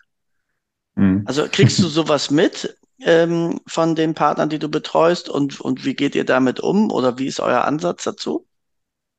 Mhm. 0.95 1.23
Also 1.27 1.47
kriegst 1.51 1.79
du 1.79 1.87
sowas 1.89 2.31
mit 2.31 2.77
ähm, 3.01 3.61
von 3.67 3.95
den 3.95 4.15
Partnern, 4.15 4.49
die 4.49 4.59
du 4.59 4.69
betreust 4.69 5.29
und, 5.29 5.61
und 5.61 5.85
wie 5.85 5.95
geht 5.95 6.15
ihr 6.15 6.25
damit 6.25 6.61
um 6.61 6.91
oder 6.91 7.19
wie 7.19 7.27
ist 7.27 7.41
euer 7.41 7.65
Ansatz 7.65 8.05
dazu? 8.05 8.47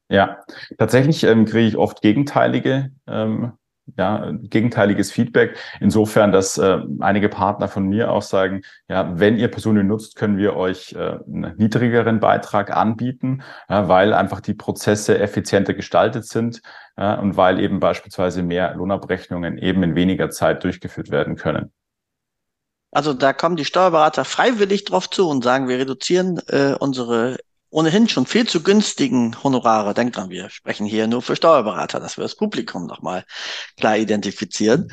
Ja, 0.09 0.43
tatsächlich 0.77 1.23
ähm, 1.23 1.45
kriege 1.45 1.67
ich 1.67 1.77
oft 1.77 2.01
gegenteilige 2.01 2.91
ähm, 3.07 3.53
ja, 3.95 4.31
gegenteiliges 4.41 5.11
Feedback. 5.11 5.57
Insofern, 5.79 6.31
dass 6.31 6.57
äh, 6.57 6.79
einige 6.99 7.29
Partner 7.29 7.67
von 7.67 7.87
mir 7.87 8.11
auch 8.11 8.21
sagen, 8.21 8.61
ja, 8.89 9.19
wenn 9.19 9.37
ihr 9.37 9.47
Personen 9.49 9.87
nutzt, 9.87 10.15
können 10.15 10.37
wir 10.37 10.55
euch 10.55 10.93
äh, 10.93 11.19
einen 11.25 11.55
niedrigeren 11.57 12.19
Beitrag 12.19 12.75
anbieten, 12.75 13.43
ja, 13.69 13.87
weil 13.87 14.13
einfach 14.13 14.41
die 14.41 14.53
Prozesse 14.53 15.19
effizienter 15.19 15.73
gestaltet 15.73 16.25
sind 16.25 16.61
ja, 16.97 17.15
und 17.15 17.37
weil 17.37 17.59
eben 17.59 17.79
beispielsweise 17.79 18.43
mehr 18.43 18.75
Lohnabrechnungen 18.75 19.57
eben 19.57 19.83
in 19.83 19.95
weniger 19.95 20.29
Zeit 20.29 20.63
durchgeführt 20.63 21.09
werden 21.09 21.35
können. 21.35 21.71
Also 22.91 23.13
da 23.13 23.33
kommen 23.33 23.57
die 23.57 23.65
Steuerberater 23.65 24.25
freiwillig 24.25 24.85
drauf 24.85 25.09
zu 25.09 25.29
und 25.29 25.43
sagen, 25.43 25.67
wir 25.67 25.77
reduzieren 25.77 26.39
äh, 26.47 26.73
unsere 26.79 27.37
ohnehin 27.69 28.07
schon 28.07 28.25
viel 28.25 28.47
zu 28.47 28.63
günstigen 28.63 29.43
Honorare. 29.43 29.93
Denkt 29.93 30.17
dran, 30.17 30.29
wir 30.29 30.49
sprechen 30.49 30.85
hier 30.85 31.07
nur 31.07 31.21
für 31.21 31.35
Steuerberater, 31.35 31.99
dass 31.99 32.17
wir 32.17 32.23
das 32.23 32.35
Publikum 32.35 32.85
nochmal 32.85 33.25
klar 33.77 33.97
identifizieren. 33.97 34.91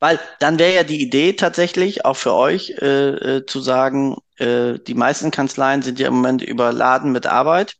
Weil 0.00 0.20
dann 0.38 0.58
wäre 0.58 0.74
ja 0.74 0.84
die 0.84 1.02
Idee 1.02 1.32
tatsächlich 1.32 2.04
auch 2.04 2.16
für 2.16 2.34
euch 2.34 2.70
äh, 2.80 3.36
äh, 3.38 3.46
zu 3.46 3.60
sagen, 3.60 4.16
äh, 4.36 4.78
die 4.78 4.94
meisten 4.94 5.30
Kanzleien 5.32 5.82
sind 5.82 5.98
ja 5.98 6.06
im 6.08 6.14
Moment 6.14 6.42
überladen 6.42 7.10
mit 7.10 7.26
Arbeit. 7.26 7.74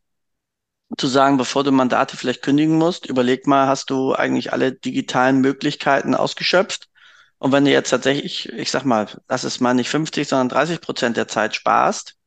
Zu 0.97 1.07
sagen, 1.07 1.37
bevor 1.37 1.63
du 1.63 1.71
Mandate 1.71 2.17
vielleicht 2.17 2.41
kündigen 2.41 2.77
musst, 2.77 3.05
überleg 3.05 3.47
mal, 3.47 3.67
hast 3.67 3.89
du 3.89 4.13
eigentlich 4.13 4.51
alle 4.51 4.73
digitalen 4.73 5.39
Möglichkeiten 5.39 6.15
ausgeschöpft? 6.15 6.89
Und 7.37 7.53
wenn 7.53 7.63
du 7.63 7.71
jetzt 7.71 7.89
tatsächlich, 7.89 8.49
ich 8.49 8.69
sag 8.71 8.83
mal, 8.83 9.07
das 9.27 9.45
ist 9.45 9.61
mal 9.61 9.73
nicht 9.73 9.89
50, 9.89 10.27
sondern 10.27 10.49
30 10.49 10.81
Prozent 10.81 11.15
der 11.15 11.27
Zeit 11.27 11.55
sparst, 11.55 12.18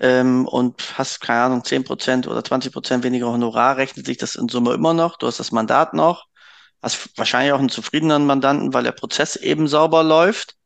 ähm, 0.00 0.46
und 0.46 0.98
hast, 0.98 1.20
keine 1.20 1.42
Ahnung, 1.42 1.62
10% 1.62 2.26
oder 2.26 2.40
20% 2.40 3.02
weniger 3.02 3.30
Honorar, 3.30 3.76
rechnet 3.76 4.06
sich 4.06 4.16
das 4.16 4.34
in 4.34 4.48
Summe 4.48 4.72
immer 4.74 4.94
noch. 4.94 5.18
Du 5.18 5.26
hast 5.26 5.40
das 5.40 5.52
Mandat 5.52 5.94
noch, 5.94 6.26
hast 6.82 7.16
wahrscheinlich 7.16 7.52
auch 7.52 7.58
einen 7.58 7.68
zufriedenen 7.68 8.26
Mandanten, 8.26 8.72
weil 8.74 8.84
der 8.84 8.92
Prozess 8.92 9.36
eben 9.36 9.68
sauber 9.68 10.02
läuft. 10.02 10.56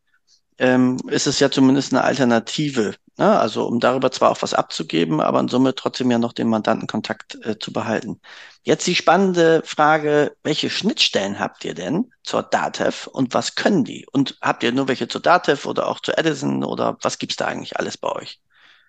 Ähm, 0.58 0.98
ist 1.08 1.26
es 1.26 1.40
ja 1.40 1.50
zumindest 1.50 1.92
eine 1.92 2.04
Alternative. 2.04 2.94
Ne? 3.18 3.38
Also 3.38 3.66
um 3.66 3.80
darüber 3.80 4.12
zwar 4.12 4.30
auch 4.30 4.40
was 4.42 4.54
abzugeben, 4.54 5.20
aber 5.20 5.40
in 5.40 5.48
Summe 5.48 5.74
trotzdem 5.74 6.12
ja 6.12 6.18
noch 6.18 6.32
den 6.32 6.48
Mandantenkontakt 6.48 7.44
äh, 7.44 7.58
zu 7.58 7.72
behalten. 7.72 8.20
Jetzt 8.62 8.86
die 8.86 8.94
spannende 8.94 9.62
Frage, 9.64 10.36
welche 10.44 10.70
Schnittstellen 10.70 11.40
habt 11.40 11.64
ihr 11.64 11.74
denn 11.74 12.12
zur 12.22 12.44
DATEV 12.44 13.08
und 13.08 13.34
was 13.34 13.56
können 13.56 13.84
die? 13.84 14.06
Und 14.12 14.38
habt 14.40 14.62
ihr 14.62 14.70
nur 14.72 14.86
welche 14.86 15.08
zur 15.08 15.20
DATEV 15.20 15.66
oder 15.66 15.88
auch 15.88 16.00
zur 16.00 16.18
Edison 16.18 16.62
oder 16.62 16.96
was 17.02 17.18
gibt's 17.18 17.36
da 17.36 17.46
eigentlich 17.46 17.76
alles 17.76 17.98
bei 17.98 18.10
euch? 18.10 18.40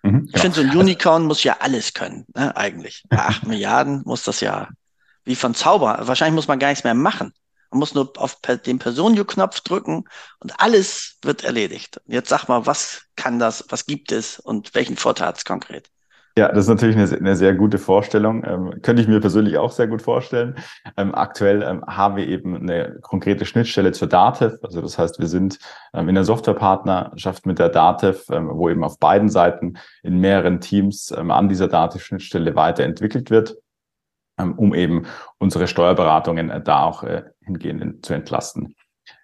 Mhm, 0.05 0.25
ich 0.25 0.31
genau. 0.33 0.41
finde, 0.41 0.55
so 0.55 0.61
ein 0.61 0.69
also 0.69 0.79
Unicorn 0.79 1.25
muss 1.25 1.43
ja 1.43 1.57
alles 1.59 1.93
können, 1.93 2.25
ne, 2.35 2.55
eigentlich. 2.55 3.03
Bei 3.09 3.19
acht 3.19 3.43
Milliarden 3.47 4.03
muss 4.05 4.23
das 4.23 4.39
ja 4.39 4.69
wie 5.23 5.35
von 5.35 5.55
Zauber. 5.55 5.99
Wahrscheinlich 6.01 6.35
muss 6.35 6.47
man 6.47 6.59
gar 6.59 6.69
nichts 6.69 6.83
mehr 6.83 6.93
machen. 6.93 7.33
Man 7.71 7.79
muss 7.79 7.95
nur 7.95 8.13
auf 8.17 8.37
den 8.41 8.77
Personio-Knopf 8.77 9.61
drücken 9.61 10.05
und 10.39 10.59
alles 10.59 11.17
wird 11.23 11.43
erledigt. 11.43 11.99
Jetzt 12.05 12.29
sag 12.29 12.47
mal, 12.47 12.67
was 12.67 13.05
kann 13.15 13.39
das, 13.39 13.65
was 13.69 13.87
gibt 13.87 14.11
es 14.11 14.39
und 14.39 14.75
welchen 14.75 14.95
Vorteil 14.95 15.29
hat 15.29 15.37
es 15.37 15.45
konkret? 15.45 15.89
Ja, 16.37 16.49
das 16.49 16.65
ist 16.65 16.67
natürlich 16.67 16.97
eine, 16.97 17.09
eine 17.17 17.35
sehr 17.37 17.53
gute 17.53 17.77
Vorstellung. 17.77 18.43
Ähm, 18.43 18.81
könnte 18.81 19.01
ich 19.01 19.07
mir 19.07 19.21
persönlich 19.21 19.57
auch 19.57 19.71
sehr 19.71 19.87
gut 19.87 20.01
vorstellen. 20.01 20.55
Ähm, 20.97 21.15
aktuell 21.15 21.63
ähm, 21.63 21.85
haben 21.87 22.17
wir 22.17 22.27
eben 22.27 22.57
eine 22.57 22.99
konkrete 23.01 23.45
Schnittstelle 23.45 23.93
zur 23.93 24.09
DATEV. 24.09 24.57
Also 24.61 24.81
das 24.81 24.97
heißt, 24.97 25.19
wir 25.19 25.27
sind 25.27 25.59
ähm, 25.93 26.09
in 26.09 26.15
der 26.15 26.25
Softwarepartnerschaft 26.25 27.45
mit 27.45 27.57
der 27.57 27.69
DATEV, 27.69 28.29
ähm, 28.31 28.49
wo 28.51 28.69
eben 28.69 28.83
auf 28.83 28.99
beiden 28.99 29.29
Seiten 29.29 29.77
in 30.03 30.19
mehreren 30.19 30.59
Teams 30.59 31.09
ähm, 31.17 31.31
an 31.31 31.47
dieser 31.47 31.69
DATEV-Schnittstelle 31.69 32.53
weiterentwickelt 32.53 33.29
wird, 33.29 33.55
um 34.37 34.75
eben 34.75 35.05
unsere 35.37 35.67
Steuerberatungen 35.67 36.49
äh, 36.49 36.61
da 36.61 36.83
auch 36.83 37.03
äh, 37.03 37.23
hingehend 37.45 38.05
zu 38.05 38.13
entlasten. 38.13 38.75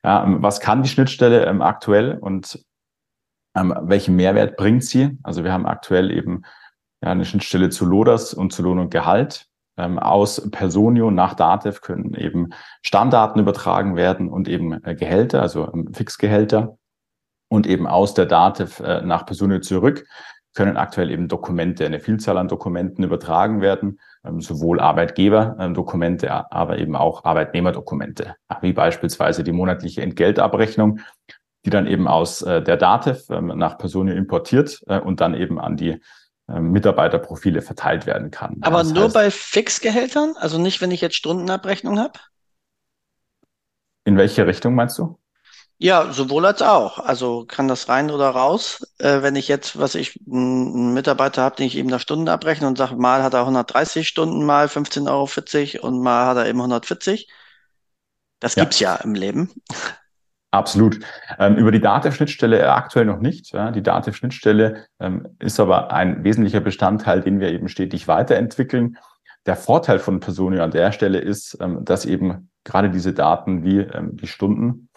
Ja, 0.06 0.24
was 0.40 0.62
kann 0.62 0.82
die 0.82 0.90
Schnittstelle 0.90 1.46
aktuell 1.60 2.18
und 2.20 2.64
welchen 3.54 4.16
Mehrwert 4.16 4.56
bringt 4.56 4.86
sie? 4.86 5.18
Also 5.24 5.44
wir 5.44 5.52
haben 5.52 5.66
aktuell 5.66 6.10
eben 6.12 6.44
ja, 7.02 7.10
eine 7.10 7.26
Schnittstelle 7.26 7.70
zu 7.70 7.86
Lodas 7.86 8.34
und 8.34 8.54
zu 8.54 8.62
Lohn 8.62 8.80
und 8.80 8.92
Gehalt. 8.92 9.48
Ähm, 9.78 10.00
aus 10.00 10.50
Personio 10.52 11.12
nach 11.12 11.34
Datev 11.34 11.82
können 11.82 12.14
eben 12.14 12.50
Stammdaten 12.82 13.42
übertragen 13.42 13.96
werden 13.96 14.30
und 14.30 14.48
eben 14.48 14.84
äh, 14.84 14.96
Gehälter, 14.96 15.42
also 15.42 15.72
ähm, 15.74 15.94
Fixgehälter. 15.94 16.78
Und 17.50 17.68
eben 17.68 17.88
aus 17.88 18.14
der 18.14 18.26
Datev 18.26 18.82
äh, 18.84 19.02
nach 19.02 19.26
Personio 19.26 19.60
zurück 19.60 20.06
können 20.54 20.78
aktuell 20.78 21.12
eben 21.12 21.28
Dokumente, 21.28 21.86
eine 21.86 22.00
Vielzahl 22.00 22.38
an 22.38 22.48
Dokumenten 22.48 23.04
übertragen 23.04 23.62
werden, 23.62 24.00
ähm, 24.26 24.42
sowohl 24.42 24.80
Arbeitgeberdokumente, 24.80 26.52
aber 26.52 26.78
eben 26.78 26.96
auch 26.96 27.24
Arbeitnehmerdokumente, 27.24 28.36
wie 28.62 28.74
beispielsweise 28.74 29.44
die 29.44 29.54
monatliche 29.54 30.02
Entgeltabrechnung, 30.02 31.00
die 31.66 31.70
dann 31.70 31.88
eben 31.88 32.08
aus 32.08 32.42
äh, 32.42 32.62
der 32.62 32.78
Datev 32.78 33.30
ähm, 33.30 33.48
nach 33.56 33.78
Personio 33.78 34.14
importiert 34.14 34.82
äh, 34.88 35.00
und 35.00 35.22
dann 35.22 35.34
eben 35.34 35.60
an 35.60 35.78
die 35.78 36.02
Mitarbeiterprofile 36.60 37.62
verteilt 37.62 38.06
werden 38.06 38.32
kann. 38.32 38.58
Aber 38.62 38.80
das 38.80 38.92
nur 38.92 39.06
heißt, 39.06 39.14
bei 39.14 39.32
Fixgehältern? 39.32 40.36
Also 40.38 40.58
nicht, 40.58 40.82
wenn 40.82 40.92
ich 40.92 41.02
jetzt 41.02 41.16
Stundenabrechnung 41.16 42.00
habe? 42.00 42.20
In 44.04 44.18
welche 44.18 44.48
Richtung 44.48 44.76
meinst 44.76 44.98
du? 44.98 45.18
Ja, 45.78 46.14
sowohl 46.14 46.46
als 46.46 46.62
auch. 46.62 47.00
Also 47.00 47.46
kann 47.48 47.68
das 47.68 47.90
rein 47.90 48.12
oder 48.12 48.30
raus. 48.30 48.86
Äh, 49.00 49.24
wenn 49.24 49.36
ich 49.36 49.48
jetzt, 49.48 49.80
was 49.80 49.96
ich, 49.96 50.20
einen 50.28 50.94
Mitarbeiter 50.94 51.42
habe, 51.42 51.56
den 51.56 51.66
ich 51.66 51.76
eben 51.76 51.90
nach 51.90 52.00
Stunden 52.00 52.30
abrechne 52.30 52.68
und 52.68 52.78
sage, 52.78 52.96
mal 52.96 53.24
hat 53.24 53.34
er 53.34 53.40
130 53.42 54.08
Stunden, 54.08 54.46
mal 54.46 54.68
15,40 54.68 55.80
Euro 55.80 55.88
und 55.88 56.02
mal 56.02 56.28
hat 56.28 56.38
er 56.38 56.48
eben 56.48 56.60
140. 56.60 57.28
Das 58.40 58.54
ja. 58.54 58.64
gibt's 58.64 58.80
ja 58.80 58.96
im 58.98 59.16
Leben. 59.16 59.52
Absolut. 60.52 61.00
Ähm, 61.40 61.56
über 61.56 61.72
die 61.72 61.80
Dativ-Schnittstelle 61.80 62.74
aktuell 62.74 63.06
noch 63.06 63.20
nicht. 63.20 63.54
Ja. 63.54 63.72
Die 63.72 63.82
Dativ-Schnittstelle 63.82 64.86
ähm, 65.00 65.28
ist 65.40 65.60
aber 65.62 65.94
ein 65.94 66.26
wesentlicher 66.26 66.60
Bestandteil, 66.60 67.22
den 67.22 67.40
wir 67.40 67.52
eben 67.52 67.70
stetig 67.70 68.10
weiterentwickeln. 68.10 68.98
Der 69.46 69.56
Vorteil 69.56 69.98
von 69.98 70.20
Personio 70.20 70.62
an 70.62 70.72
der 70.72 70.92
Stelle 70.92 71.20
ist, 71.20 71.58
ähm, 71.62 71.86
dass 71.86 72.06
eben 72.06 72.50
gerade 72.66 72.90
diese 72.90 73.14
Daten 73.14 73.64
wie 73.64 73.80
ähm, 73.80 74.18
die 74.18 74.28
Stunden 74.28 74.90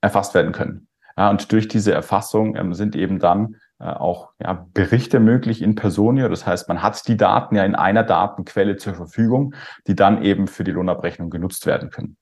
erfasst 0.00 0.34
werden 0.34 0.52
können. 0.52 0.88
Ja, 1.16 1.28
und 1.28 1.52
durch 1.52 1.68
diese 1.68 1.92
Erfassung 1.92 2.56
ähm, 2.56 2.72
sind 2.72 2.96
eben 2.96 3.18
dann 3.18 3.56
äh, 3.80 3.84
auch 3.84 4.30
ja, 4.40 4.66
Berichte 4.72 5.20
möglich 5.20 5.60
in 5.60 5.74
Personio. 5.74 6.30
Das 6.30 6.46
heißt, 6.46 6.68
man 6.68 6.82
hat 6.82 7.06
die 7.06 7.18
Daten 7.18 7.54
ja 7.54 7.64
in 7.64 7.74
einer 7.74 8.02
Datenquelle 8.02 8.76
zur 8.76 8.94
Verfügung, 8.94 9.54
die 9.86 9.94
dann 9.94 10.22
eben 10.22 10.46
für 10.46 10.64
die 10.64 10.70
Lohnabrechnung 10.70 11.28
genutzt 11.28 11.66
werden 11.66 11.90
können. 11.90 12.16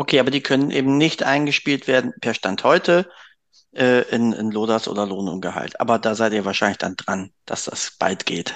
Okay, 0.00 0.18
aber 0.18 0.30
die 0.30 0.40
können 0.40 0.70
eben 0.70 0.96
nicht 0.96 1.24
eingespielt 1.24 1.86
werden 1.86 2.14
per 2.22 2.32
Stand 2.32 2.64
heute 2.64 3.10
äh, 3.76 4.00
in, 4.08 4.32
in 4.32 4.50
Lodas 4.50 4.88
oder 4.88 5.04
Lohn 5.04 5.28
und 5.28 5.42
Gehalt. 5.42 5.78
Aber 5.78 5.98
da 5.98 6.14
seid 6.14 6.32
ihr 6.32 6.46
wahrscheinlich 6.46 6.78
dann 6.78 6.96
dran, 6.96 7.32
dass 7.44 7.66
das 7.66 7.98
bald 7.98 8.24
geht. 8.24 8.54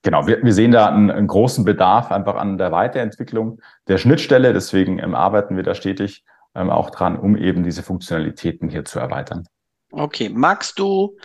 Genau, 0.00 0.26
wir, 0.26 0.42
wir 0.42 0.54
sehen 0.54 0.72
da 0.72 0.86
einen, 0.86 1.10
einen 1.10 1.26
großen 1.26 1.66
Bedarf 1.66 2.10
einfach 2.10 2.36
an 2.36 2.56
der 2.56 2.72
Weiterentwicklung 2.72 3.60
der 3.86 3.98
Schnittstelle. 3.98 4.54
Deswegen 4.54 4.98
ähm, 4.98 5.14
arbeiten 5.14 5.56
wir 5.56 5.62
da 5.62 5.74
stetig 5.74 6.24
ähm, 6.54 6.70
auch 6.70 6.88
dran, 6.88 7.18
um 7.18 7.36
eben 7.36 7.64
diese 7.64 7.82
Funktionalitäten 7.82 8.70
hier 8.70 8.86
zu 8.86 8.98
erweitern. 8.98 9.44
Okay, 9.90 10.30
magst 10.30 10.78
du 10.78 11.18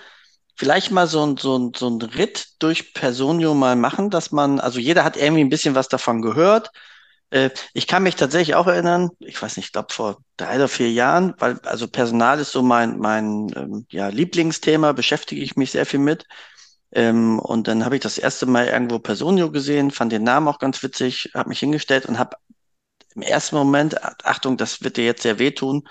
vielleicht 0.57 0.91
mal 0.91 1.07
so 1.07 1.25
ein, 1.25 1.37
so 1.37 1.57
ein, 1.57 1.71
so 1.73 1.87
ein 1.87 2.01
Ritt 2.01 2.47
durch 2.59 2.93
Personio 2.93 3.53
mal 3.53 3.77
machen, 3.77 4.09
dass 4.09 4.33
man, 4.33 4.59
also 4.59 4.77
jeder 4.77 5.05
hat 5.05 5.15
irgendwie 5.15 5.45
ein 5.45 5.49
bisschen 5.49 5.73
was 5.73 5.87
davon 5.87 6.21
gehört. 6.21 6.69
Äh, 7.29 7.49
ich 7.73 7.87
kann 7.87 8.03
mich 8.03 8.15
tatsächlich 8.15 8.55
auch 8.55 8.67
erinnern, 8.67 9.09
ich 9.19 9.41
weiß 9.41 9.57
nicht, 9.57 9.67
ich 9.67 9.71
glaube 9.73 9.93
vor 9.93 10.17
drei 10.37 10.55
oder 10.55 10.67
vier 10.67 10.91
Jahren, 10.91 11.33
weil 11.39 11.59
also 11.61 11.87
Personal 11.87 12.39
ist 12.39 12.51
so 12.51 12.61
mein, 12.63 12.97
mein 12.99 13.51
ähm, 13.55 13.85
ja, 13.91 14.07
Lieblingsthema, 14.07 14.93
beschäftige 14.93 15.41
ich 15.41 15.55
mich 15.55 15.71
sehr 15.71 15.85
viel 15.85 15.99
mit. 15.99 16.25
Ähm, 16.91 17.39
und 17.39 17.67
dann 17.67 17.83
habe 17.85 17.95
ich 17.97 18.01
das 18.01 18.17
erste 18.17 18.45
Mal 18.45 18.67
irgendwo 18.67 18.99
Personio 18.99 19.51
gesehen, 19.51 19.91
fand 19.91 20.11
den 20.11 20.23
Namen 20.23 20.47
auch 20.47 20.59
ganz 20.59 20.81
witzig, 20.83 21.31
habe 21.33 21.49
mich 21.49 21.59
hingestellt 21.59 22.05
und 22.05 22.17
habe 22.19 22.37
im 23.15 23.21
ersten 23.23 23.55
Moment, 23.55 24.03
Achtung, 24.25 24.57
das 24.57 24.83
wird 24.83 24.97
dir 24.97 25.05
jetzt 25.05 25.23
sehr 25.23 25.39
wehtun, 25.39 25.87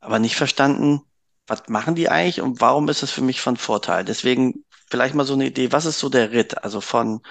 aber 0.00 0.18
nicht 0.18 0.36
verstanden, 0.36 1.02
was 1.46 1.68
machen 1.68 1.94
die 1.94 2.08
eigentlich 2.08 2.40
und 2.40 2.60
warum 2.60 2.88
ist 2.88 3.02
es 3.02 3.10
für 3.10 3.22
mich 3.22 3.40
von 3.40 3.56
Vorteil? 3.56 4.04
Deswegen 4.04 4.64
vielleicht 4.90 5.14
mal 5.14 5.24
so 5.24 5.34
eine 5.34 5.46
Idee, 5.46 5.72
was 5.72 5.86
ist 5.86 5.98
so 6.00 6.08
der 6.08 6.32
Ritt? 6.32 6.62
Also 6.64 6.80
von 6.80 7.22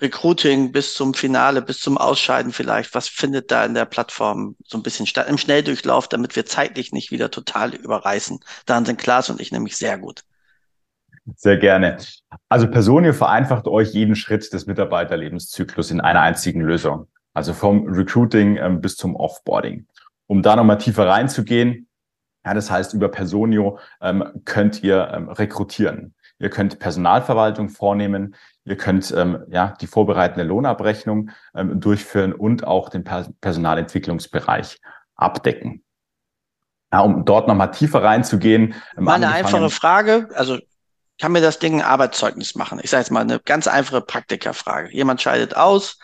Recruiting 0.00 0.72
bis 0.72 0.94
zum 0.94 1.14
Finale, 1.14 1.62
bis 1.62 1.80
zum 1.80 1.98
Ausscheiden 1.98 2.52
vielleicht. 2.52 2.94
Was 2.94 3.08
findet 3.08 3.50
da 3.50 3.64
in 3.64 3.74
der 3.74 3.84
Plattform 3.84 4.56
so 4.64 4.78
ein 4.78 4.82
bisschen 4.82 5.06
statt 5.06 5.28
im 5.28 5.38
Schnelldurchlauf, 5.38 6.08
damit 6.08 6.36
wir 6.36 6.46
zeitlich 6.46 6.92
nicht 6.92 7.10
wieder 7.10 7.30
total 7.30 7.74
überreißen? 7.74 8.40
Daran 8.66 8.86
sind 8.86 8.98
Klaas 8.98 9.28
und 9.30 9.40
ich 9.40 9.52
nämlich 9.52 9.76
sehr 9.76 9.98
gut. 9.98 10.22
Sehr 11.36 11.58
gerne. 11.58 11.98
Also 12.48 12.68
Personio 12.68 13.12
vereinfacht 13.12 13.68
euch 13.68 13.92
jeden 13.92 14.16
Schritt 14.16 14.52
des 14.52 14.66
Mitarbeiterlebenszyklus 14.66 15.90
in 15.90 16.00
einer 16.00 16.22
einzigen 16.22 16.62
Lösung. 16.62 17.06
Also 17.34 17.52
vom 17.52 17.86
Recruiting 17.86 18.56
ähm, 18.56 18.80
bis 18.80 18.96
zum 18.96 19.14
Offboarding. 19.16 19.86
Um 20.26 20.42
da 20.42 20.56
nochmal 20.56 20.78
tiefer 20.78 21.06
reinzugehen, 21.06 21.88
ja, 22.44 22.54
das 22.54 22.70
heißt, 22.70 22.94
über 22.94 23.08
Personio 23.08 23.78
ähm, 24.00 24.24
könnt 24.44 24.82
ihr 24.82 25.10
ähm, 25.12 25.28
rekrutieren. 25.28 26.14
Ihr 26.38 26.48
könnt 26.48 26.78
Personalverwaltung 26.78 27.68
vornehmen. 27.68 28.34
Ihr 28.64 28.76
könnt 28.76 29.12
ähm, 29.16 29.44
ja 29.48 29.74
die 29.80 29.86
vorbereitende 29.86 30.44
Lohnabrechnung 30.44 31.30
ähm, 31.54 31.80
durchführen 31.80 32.32
und 32.32 32.64
auch 32.64 32.88
den 32.88 33.04
Personalentwicklungsbereich 33.04 34.80
abdecken. 35.14 35.82
Ja, 36.92 37.00
um 37.00 37.24
dort 37.24 37.48
nochmal 37.48 37.70
tiefer 37.70 38.02
reinzugehen. 38.02 38.74
Ähm, 38.96 39.04
mal 39.04 39.14
eine 39.14 39.30
einfache 39.30 39.70
Frage. 39.70 40.28
Also 40.34 40.58
kann 41.18 41.32
mir 41.32 41.40
das 41.40 41.58
Ding 41.58 41.80
ein 41.80 41.86
Arbeitszeugnis 41.86 42.54
machen? 42.54 42.80
Ich 42.82 42.90
sage 42.90 43.02
jetzt 43.02 43.10
mal 43.10 43.20
eine 43.20 43.38
ganz 43.40 43.66
einfache 43.66 44.00
Praktikerfrage. 44.00 44.92
Jemand 44.92 45.20
scheidet 45.20 45.56
aus, 45.56 45.98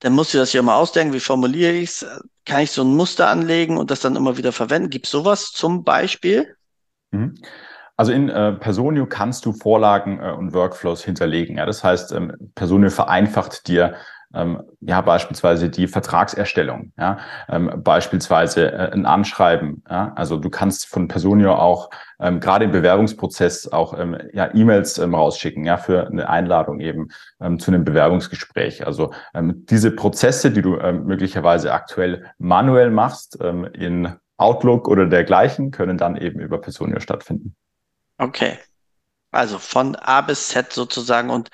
dann 0.00 0.14
musst 0.14 0.32
du 0.32 0.38
das 0.38 0.52
ja 0.52 0.62
mal 0.62 0.76
ausdenken, 0.76 1.12
wie 1.12 1.20
formuliere 1.20 1.72
ich 1.72 1.90
es? 1.90 2.06
Kann 2.44 2.62
ich 2.62 2.70
so 2.70 2.82
ein 2.82 2.94
Muster 2.94 3.28
anlegen 3.28 3.76
und 3.76 3.90
das 3.90 4.00
dann 4.00 4.16
immer 4.16 4.38
wieder 4.38 4.52
verwenden? 4.52 4.90
Gibt 4.90 5.06
es 5.06 5.12
sowas 5.12 5.52
zum 5.52 5.84
Beispiel? 5.84 6.56
Mhm. 7.10 7.34
Also 7.98 8.12
in 8.12 8.28
äh, 8.28 8.52
Personio 8.52 9.06
kannst 9.06 9.44
du 9.44 9.52
Vorlagen 9.52 10.20
äh, 10.20 10.30
und 10.30 10.54
Workflows 10.54 11.04
hinterlegen. 11.04 11.58
Ja? 11.58 11.66
Das 11.66 11.82
heißt, 11.82 12.12
ähm, 12.12 12.32
Personio 12.54 12.90
vereinfacht 12.90 13.66
dir 13.66 13.96
ähm, 14.32 14.62
ja 14.80 15.00
beispielsweise 15.00 15.68
die 15.68 15.88
Vertragserstellung, 15.88 16.92
ja, 16.96 17.18
ähm, 17.48 17.82
beispielsweise 17.82 18.70
äh, 18.70 18.92
ein 18.92 19.04
Anschreiben. 19.04 19.82
Ja? 19.90 20.12
Also 20.14 20.36
du 20.36 20.48
kannst 20.48 20.86
von 20.86 21.08
Personio 21.08 21.54
auch 21.54 21.90
ähm, 22.20 22.38
gerade 22.38 22.66
im 22.66 22.70
Bewerbungsprozess 22.70 23.66
auch 23.72 23.98
ähm, 23.98 24.16
ja 24.32 24.54
E-Mails 24.54 24.98
ähm, 24.98 25.16
rausschicken, 25.16 25.64
ja, 25.64 25.76
für 25.76 26.06
eine 26.06 26.28
Einladung 26.28 26.78
eben 26.78 27.08
ähm, 27.40 27.58
zu 27.58 27.72
einem 27.72 27.84
Bewerbungsgespräch. 27.84 28.86
Also 28.86 29.12
ähm, 29.34 29.66
diese 29.68 29.90
Prozesse, 29.90 30.52
die 30.52 30.62
du 30.62 30.78
ähm, 30.78 31.04
möglicherweise 31.06 31.72
aktuell 31.72 32.26
manuell 32.38 32.92
machst 32.92 33.38
ähm, 33.42 33.64
in 33.64 34.14
Outlook 34.36 34.86
oder 34.86 35.06
dergleichen, 35.06 35.72
können 35.72 35.98
dann 35.98 36.16
eben 36.16 36.38
über 36.38 36.60
Personio 36.60 37.00
stattfinden. 37.00 37.56
Okay. 38.18 38.58
Also 39.30 39.58
von 39.58 39.96
A 39.96 40.20
bis 40.20 40.48
Z 40.48 40.72
sozusagen 40.72 41.30
und 41.30 41.50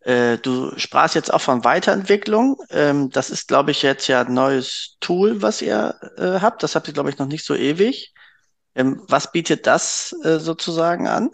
äh, 0.00 0.38
du 0.38 0.76
sprachst 0.78 1.14
jetzt 1.14 1.32
auch 1.32 1.40
von 1.40 1.64
Weiterentwicklung. 1.64 2.56
Ähm, 2.70 3.10
das 3.10 3.30
ist, 3.30 3.48
glaube 3.48 3.72
ich, 3.72 3.82
jetzt 3.82 4.06
ja 4.06 4.22
ein 4.22 4.32
neues 4.32 4.96
Tool, 5.00 5.42
was 5.42 5.60
ihr 5.60 5.94
äh, 6.16 6.40
habt. 6.40 6.62
Das 6.62 6.74
habt 6.74 6.88
ihr, 6.88 6.94
glaube 6.94 7.10
ich, 7.10 7.18
noch 7.18 7.26
nicht 7.26 7.44
so 7.44 7.54
ewig. 7.54 8.14
Ähm, 8.74 9.02
was 9.08 9.32
bietet 9.32 9.66
das 9.66 10.14
äh, 10.24 10.38
sozusagen 10.38 11.08
an? 11.08 11.30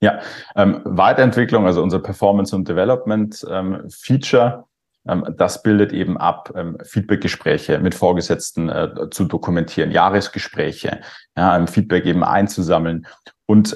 Ja, 0.00 0.20
ähm, 0.56 0.80
Weiterentwicklung, 0.84 1.66
also 1.66 1.82
unser 1.82 1.98
Performance 1.98 2.54
und 2.54 2.68
Development 2.68 3.44
ähm, 3.48 3.88
Feature, 3.90 4.64
das 5.04 5.62
bildet 5.62 5.92
eben 5.92 6.16
ab, 6.16 6.52
ähm, 6.54 6.78
Feedbackgespräche 6.84 7.78
mit 7.78 7.94
Vorgesetzten 7.94 8.68
äh, 8.68 9.10
zu 9.10 9.24
dokumentieren, 9.24 9.90
Jahresgespräche, 9.90 11.00
ja, 11.36 11.66
Feedback 11.66 12.04
eben 12.06 12.22
einzusammeln 12.22 13.06
und 13.46 13.74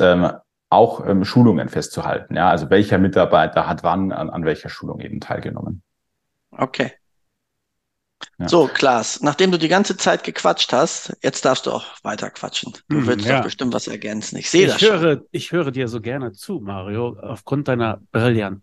auch 0.69 1.07
ähm, 1.07 1.25
Schulungen 1.25 1.69
festzuhalten. 1.69 2.35
Ja, 2.37 2.51
also 2.51 2.71
welcher 2.71 2.99
Mitarbeiter 2.99 3.67
hat 3.67 3.83
wann 3.83 4.13
an, 4.13 4.31
an 4.31 4.45
welcher 4.45 4.69
Schulung 4.69 5.01
eben 5.01 5.21
teilgenommen. 5.21 5.83
Okay. 6.51 6.93
Ja. 8.39 8.49
So, 8.49 8.69
Klaas, 8.73 9.21
nachdem 9.23 9.53
du 9.53 9.59
die 9.59 9.69
ganze 9.69 9.97
Zeit 9.97 10.25
gequatscht 10.25 10.73
hast, 10.73 11.17
jetzt 11.23 11.45
darfst 11.45 11.67
du 11.67 11.71
auch 11.71 11.85
weiter 12.03 12.31
quatschen. 12.31 12.73
Du 12.89 12.99
hm, 12.99 13.07
willst 13.07 13.27
ja. 13.27 13.37
doch 13.37 13.45
bestimmt 13.45 13.75
was 13.75 13.89
ergänzen. 13.89 14.39
Ich 14.39 14.51
sehe 14.51 14.67
das 14.67 14.81
höre, 14.81 15.17
schon. 15.17 15.27
Ich 15.31 15.53
höre 15.53 15.71
dir 15.71 15.89
so 15.89 16.01
gerne 16.01 16.33
zu, 16.33 16.61
Mario, 16.61 17.17
aufgrund 17.21 17.69
deiner 17.69 18.01
brillanten 18.13 18.63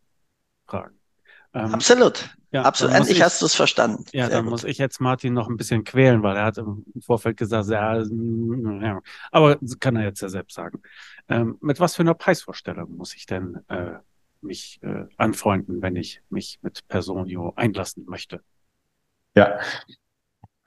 Fragen. 0.65 0.99
Ähm, 1.54 1.74
Absolut. 1.74 2.36
Ja, 2.52 2.63
Absolut. 2.63 2.96
Endlich 2.96 3.18
ich, 3.18 3.24
hast 3.24 3.42
du 3.42 3.46
es 3.46 3.56
verstanden. 3.56 4.06
Ja, 4.12 4.26
Sehr 4.26 4.38
dann 4.38 4.46
gut. 4.46 4.52
muss 4.52 4.63
ich 4.63 4.78
jetzt 4.78 5.00
Martin 5.00 5.34
noch 5.34 5.50
ein 5.50 5.58
bisschen 5.58 5.84
quälen, 5.84 6.24
weil 6.24 6.36
er 6.36 6.46
hat 6.46 6.58
im 6.58 6.84
Vorfeld 7.04 7.38
gesagt, 7.38 7.68
ja, 7.70 8.02
ja. 8.02 9.02
aber 9.32 9.58
kann 9.80 9.96
er 9.96 10.04
jetzt 10.04 10.22
ja 10.22 10.30
selbst 10.30 10.56
sagen. 10.56 10.82
Ähm, 11.30 11.58
mit 11.62 11.80
was 11.80 11.96
für 11.96 12.02
einer 12.04 12.13
Preisvorstellung 12.13 12.96
muss 12.96 13.16
ich 13.16 13.26
denn 13.26 13.60
äh, 13.70 13.94
mich 14.42 14.80
äh, 14.84 15.06
anfreunden, 15.18 15.82
wenn 15.82 15.96
ich 15.96 16.22
mich 16.30 16.60
mit 16.62 16.88
Personio 16.88 17.54
einlassen 17.56 18.06
möchte? 18.08 18.42
Ja, 19.36 19.60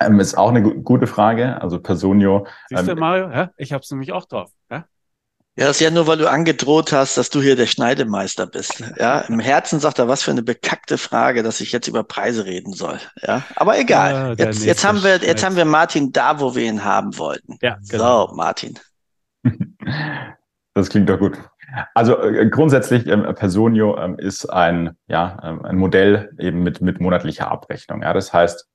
ähm, 0.01 0.21
ist 0.21 0.37
auch 0.37 0.51
eine 0.51 0.63
gute 0.63 1.07
Frage. 1.07 1.61
Also 1.61 1.81
Personio. 1.81 2.47
Siehst 2.69 2.87
du, 2.87 2.93
ähm, 2.93 2.99
Mario? 2.99 3.31
Ja, 3.31 3.51
ich 3.57 3.73
habe 3.73 3.83
es 3.83 3.91
nämlich 3.91 4.13
auch 4.13 4.27
drauf. 4.27 4.51
Ja? 4.71 4.87
Ja, 5.59 5.67
das 5.67 5.77
ist 5.77 5.81
ja 5.81 5.91
nur, 5.91 6.07
weil 6.07 6.19
du 6.19 6.31
angedroht 6.31 6.93
hast, 6.93 7.17
dass 7.17 7.31
du 7.31 7.41
hier 7.41 7.57
der 7.57 7.67
Schneidemeister 7.67 8.47
bist. 8.47 8.85
Ja, 8.99 9.21
im 9.21 9.41
Herzen 9.41 9.81
sagt 9.81 9.99
er, 9.99 10.07
was 10.07 10.23
für 10.23 10.31
eine 10.31 10.43
bekackte 10.43 10.99
Frage, 10.99 11.43
dass 11.43 11.63
ich 11.63 11.73
jetzt 11.73 11.89
über 11.89 12.05
Preise 12.05 12.45
reden 12.45 12.75
soll. 12.75 12.99
Ja, 13.23 13.43
aber 13.57 13.79
egal. 13.79 14.37
Ja, 14.39 14.47
jetzt, 14.47 14.65
jetzt 14.65 14.85
haben 14.85 15.03
wir, 15.03 15.17
jetzt 15.17 15.43
haben 15.43 15.57
wir 15.57 15.65
Martin 15.65 16.13
da, 16.13 16.41
wo 16.41 16.55
wir 16.55 16.65
ihn 16.65 16.85
haben 16.85 17.17
wollten. 17.17 17.57
Ja, 17.63 17.79
genau. 17.89 18.29
So, 18.29 18.35
Martin. 18.35 18.79
Das 20.75 20.91
klingt 20.91 21.09
doch 21.09 21.19
gut. 21.19 21.39
Also 21.95 22.21
äh, 22.21 22.51
grundsätzlich 22.51 23.07
ähm, 23.07 23.23
Personio 23.35 23.99
ähm, 23.99 24.19
ist 24.19 24.45
ein 24.45 24.95
ja 25.07 25.39
ähm, 25.43 25.65
ein 25.65 25.77
Modell 25.77 26.31
eben 26.39 26.63
mit 26.63 26.83
mit 26.83 27.01
monatlicher 27.01 27.51
Abrechnung. 27.51 28.03
Ja, 28.03 28.13
das 28.13 28.35
heißt 28.35 28.69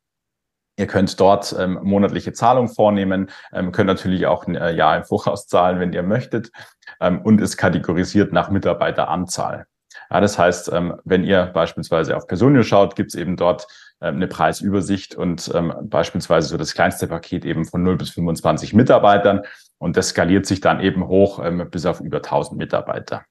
Ihr 0.81 0.87
könnt 0.87 1.19
dort 1.19 1.55
ähm, 1.59 1.77
monatliche 1.83 2.33
Zahlungen 2.33 2.67
vornehmen, 2.67 3.29
ähm, 3.53 3.71
könnt 3.71 3.85
natürlich 3.85 4.25
auch 4.25 4.47
ein 4.47 4.55
äh, 4.55 4.71
Jahr 4.71 4.97
im 4.97 5.03
Voraus 5.03 5.45
zahlen, 5.45 5.79
wenn 5.79 5.93
ihr 5.93 6.01
möchtet, 6.01 6.49
ähm, 6.99 7.21
und 7.21 7.39
ist 7.39 7.55
kategorisiert 7.55 8.33
nach 8.33 8.49
Mitarbeiteranzahl. 8.49 9.67
Ja, 10.09 10.19
das 10.19 10.39
heißt, 10.39 10.71
ähm, 10.73 10.95
wenn 11.03 11.23
ihr 11.23 11.45
beispielsweise 11.53 12.17
auf 12.17 12.25
Personio 12.25 12.63
schaut, 12.63 12.95
gibt 12.95 13.13
es 13.13 13.19
eben 13.19 13.35
dort 13.35 13.67
ähm, 14.01 14.15
eine 14.15 14.27
Preisübersicht 14.27 15.13
und 15.13 15.51
ähm, 15.53 15.71
beispielsweise 15.83 16.47
so 16.47 16.57
das 16.57 16.73
kleinste 16.73 17.05
Paket 17.05 17.45
eben 17.45 17.65
von 17.65 17.83
0 17.83 17.97
bis 17.97 18.09
25 18.09 18.73
Mitarbeitern 18.73 19.41
und 19.77 19.97
das 19.97 20.09
skaliert 20.09 20.47
sich 20.47 20.61
dann 20.61 20.79
eben 20.79 21.07
hoch 21.07 21.45
ähm, 21.45 21.69
bis 21.69 21.85
auf 21.85 21.99
über 21.99 22.17
1000 22.17 22.57
Mitarbeiter. 22.57 23.23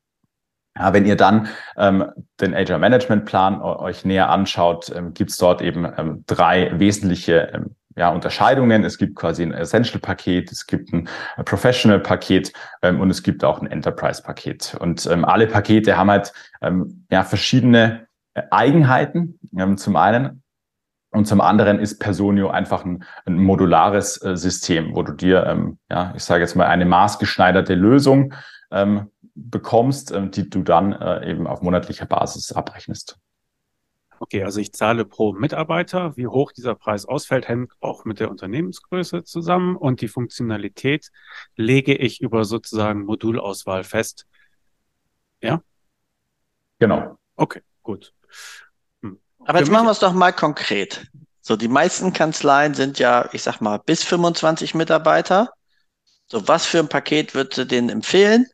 Ja, 0.80 0.94
wenn 0.94 1.04
ihr 1.04 1.16
dann 1.16 1.48
ähm, 1.76 2.06
den 2.40 2.54
Agile 2.54 2.78
Management 2.78 3.26
Plan 3.26 3.60
euch 3.60 4.06
näher 4.06 4.30
anschaut, 4.30 4.90
ähm, 4.96 5.12
gibt 5.12 5.30
es 5.30 5.36
dort 5.36 5.60
eben 5.60 5.86
ähm, 5.98 6.24
drei 6.26 6.72
wesentliche 6.78 7.50
ähm, 7.52 7.76
ja, 7.96 8.08
Unterscheidungen. 8.08 8.82
Es 8.82 8.96
gibt 8.96 9.14
quasi 9.14 9.42
ein 9.42 9.52
Essential-Paket, 9.52 10.50
es 10.50 10.66
gibt 10.66 10.90
ein 10.94 11.06
Professional-Paket 11.44 12.54
ähm, 12.80 12.98
und 12.98 13.10
es 13.10 13.22
gibt 13.22 13.44
auch 13.44 13.60
ein 13.60 13.70
Enterprise-Paket. 13.70 14.78
Und 14.80 15.04
ähm, 15.06 15.26
alle 15.26 15.46
Pakete 15.46 15.98
haben 15.98 16.10
halt 16.10 16.32
ähm, 16.62 17.04
ja, 17.10 17.24
verschiedene 17.24 18.06
äh, 18.32 18.42
Eigenheiten. 18.50 19.38
Ähm, 19.58 19.76
zum 19.76 19.96
einen 19.96 20.42
und 21.10 21.26
zum 21.26 21.42
anderen 21.42 21.78
ist 21.78 21.98
Personio 21.98 22.48
einfach 22.48 22.86
ein, 22.86 23.04
ein 23.26 23.34
modulares 23.34 24.22
äh, 24.22 24.34
System, 24.34 24.94
wo 24.94 25.02
du 25.02 25.12
dir, 25.12 25.44
ähm, 25.44 25.78
ja, 25.90 26.14
ich 26.16 26.24
sage 26.24 26.40
jetzt 26.40 26.54
mal, 26.54 26.68
eine 26.68 26.86
maßgeschneiderte 26.86 27.74
Lösung 27.74 28.32
ähm, 28.70 29.10
bekommst, 29.48 30.12
äh, 30.12 30.28
die 30.28 30.48
du 30.48 30.62
dann 30.62 30.92
äh, 30.92 31.30
eben 31.30 31.46
auf 31.46 31.62
monatlicher 31.62 32.06
Basis 32.06 32.52
abrechnest. 32.52 33.18
Okay, 34.22 34.44
also 34.44 34.60
ich 34.60 34.74
zahle 34.74 35.06
pro 35.06 35.32
Mitarbeiter. 35.32 36.14
Wie 36.16 36.26
hoch 36.26 36.52
dieser 36.52 36.74
Preis 36.74 37.06
ausfällt, 37.06 37.48
hängt 37.48 37.72
auch 37.80 38.04
mit 38.04 38.20
der 38.20 38.30
Unternehmensgröße 38.30 39.24
zusammen 39.24 39.76
und 39.76 40.02
die 40.02 40.08
Funktionalität 40.08 41.10
lege 41.56 41.94
ich 41.94 42.20
über 42.20 42.44
sozusagen 42.44 43.06
Modulauswahl 43.06 43.82
fest. 43.82 44.26
Ja? 45.40 45.62
Genau. 46.78 47.16
Okay, 47.36 47.62
gut. 47.82 48.12
Hm. 49.02 49.18
Aber 49.46 49.60
jetzt 49.60 49.70
machen 49.70 49.86
wir 49.86 49.92
es 49.92 50.00
doch 50.00 50.12
mal 50.12 50.32
konkret. 50.32 51.10
So, 51.40 51.56
die 51.56 51.68
meisten 51.68 52.12
Kanzleien 52.12 52.74
sind 52.74 52.98
ja, 52.98 53.30
ich 53.32 53.42
sag 53.42 53.62
mal, 53.62 53.78
bis 53.78 54.04
25 54.04 54.74
Mitarbeiter. 54.74 55.50
So, 56.26 56.46
was 56.46 56.66
für 56.66 56.78
ein 56.78 56.88
Paket 56.88 57.34
würdest 57.34 57.56
du 57.56 57.64
denen 57.64 57.88
empfehlen? 57.88 58.46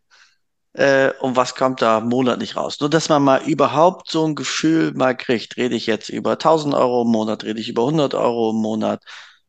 Äh, 0.76 1.12
und 1.20 1.36
was 1.36 1.54
kommt 1.54 1.80
da 1.80 2.00
monatlich 2.00 2.56
raus. 2.56 2.78
Nur, 2.80 2.90
dass 2.90 3.08
man 3.08 3.22
mal 3.22 3.42
überhaupt 3.42 4.10
so 4.10 4.26
ein 4.26 4.34
Gefühl 4.34 4.92
mal 4.94 5.16
kriegt. 5.16 5.56
Rede 5.56 5.74
ich 5.74 5.86
jetzt 5.86 6.10
über 6.10 6.32
1000 6.32 6.74
Euro 6.74 7.02
im 7.02 7.08
Monat, 7.08 7.44
rede 7.44 7.60
ich 7.60 7.68
über 7.70 7.82
100 7.82 8.14
Euro 8.14 8.50
im 8.50 8.56
Monat, 8.56 9.02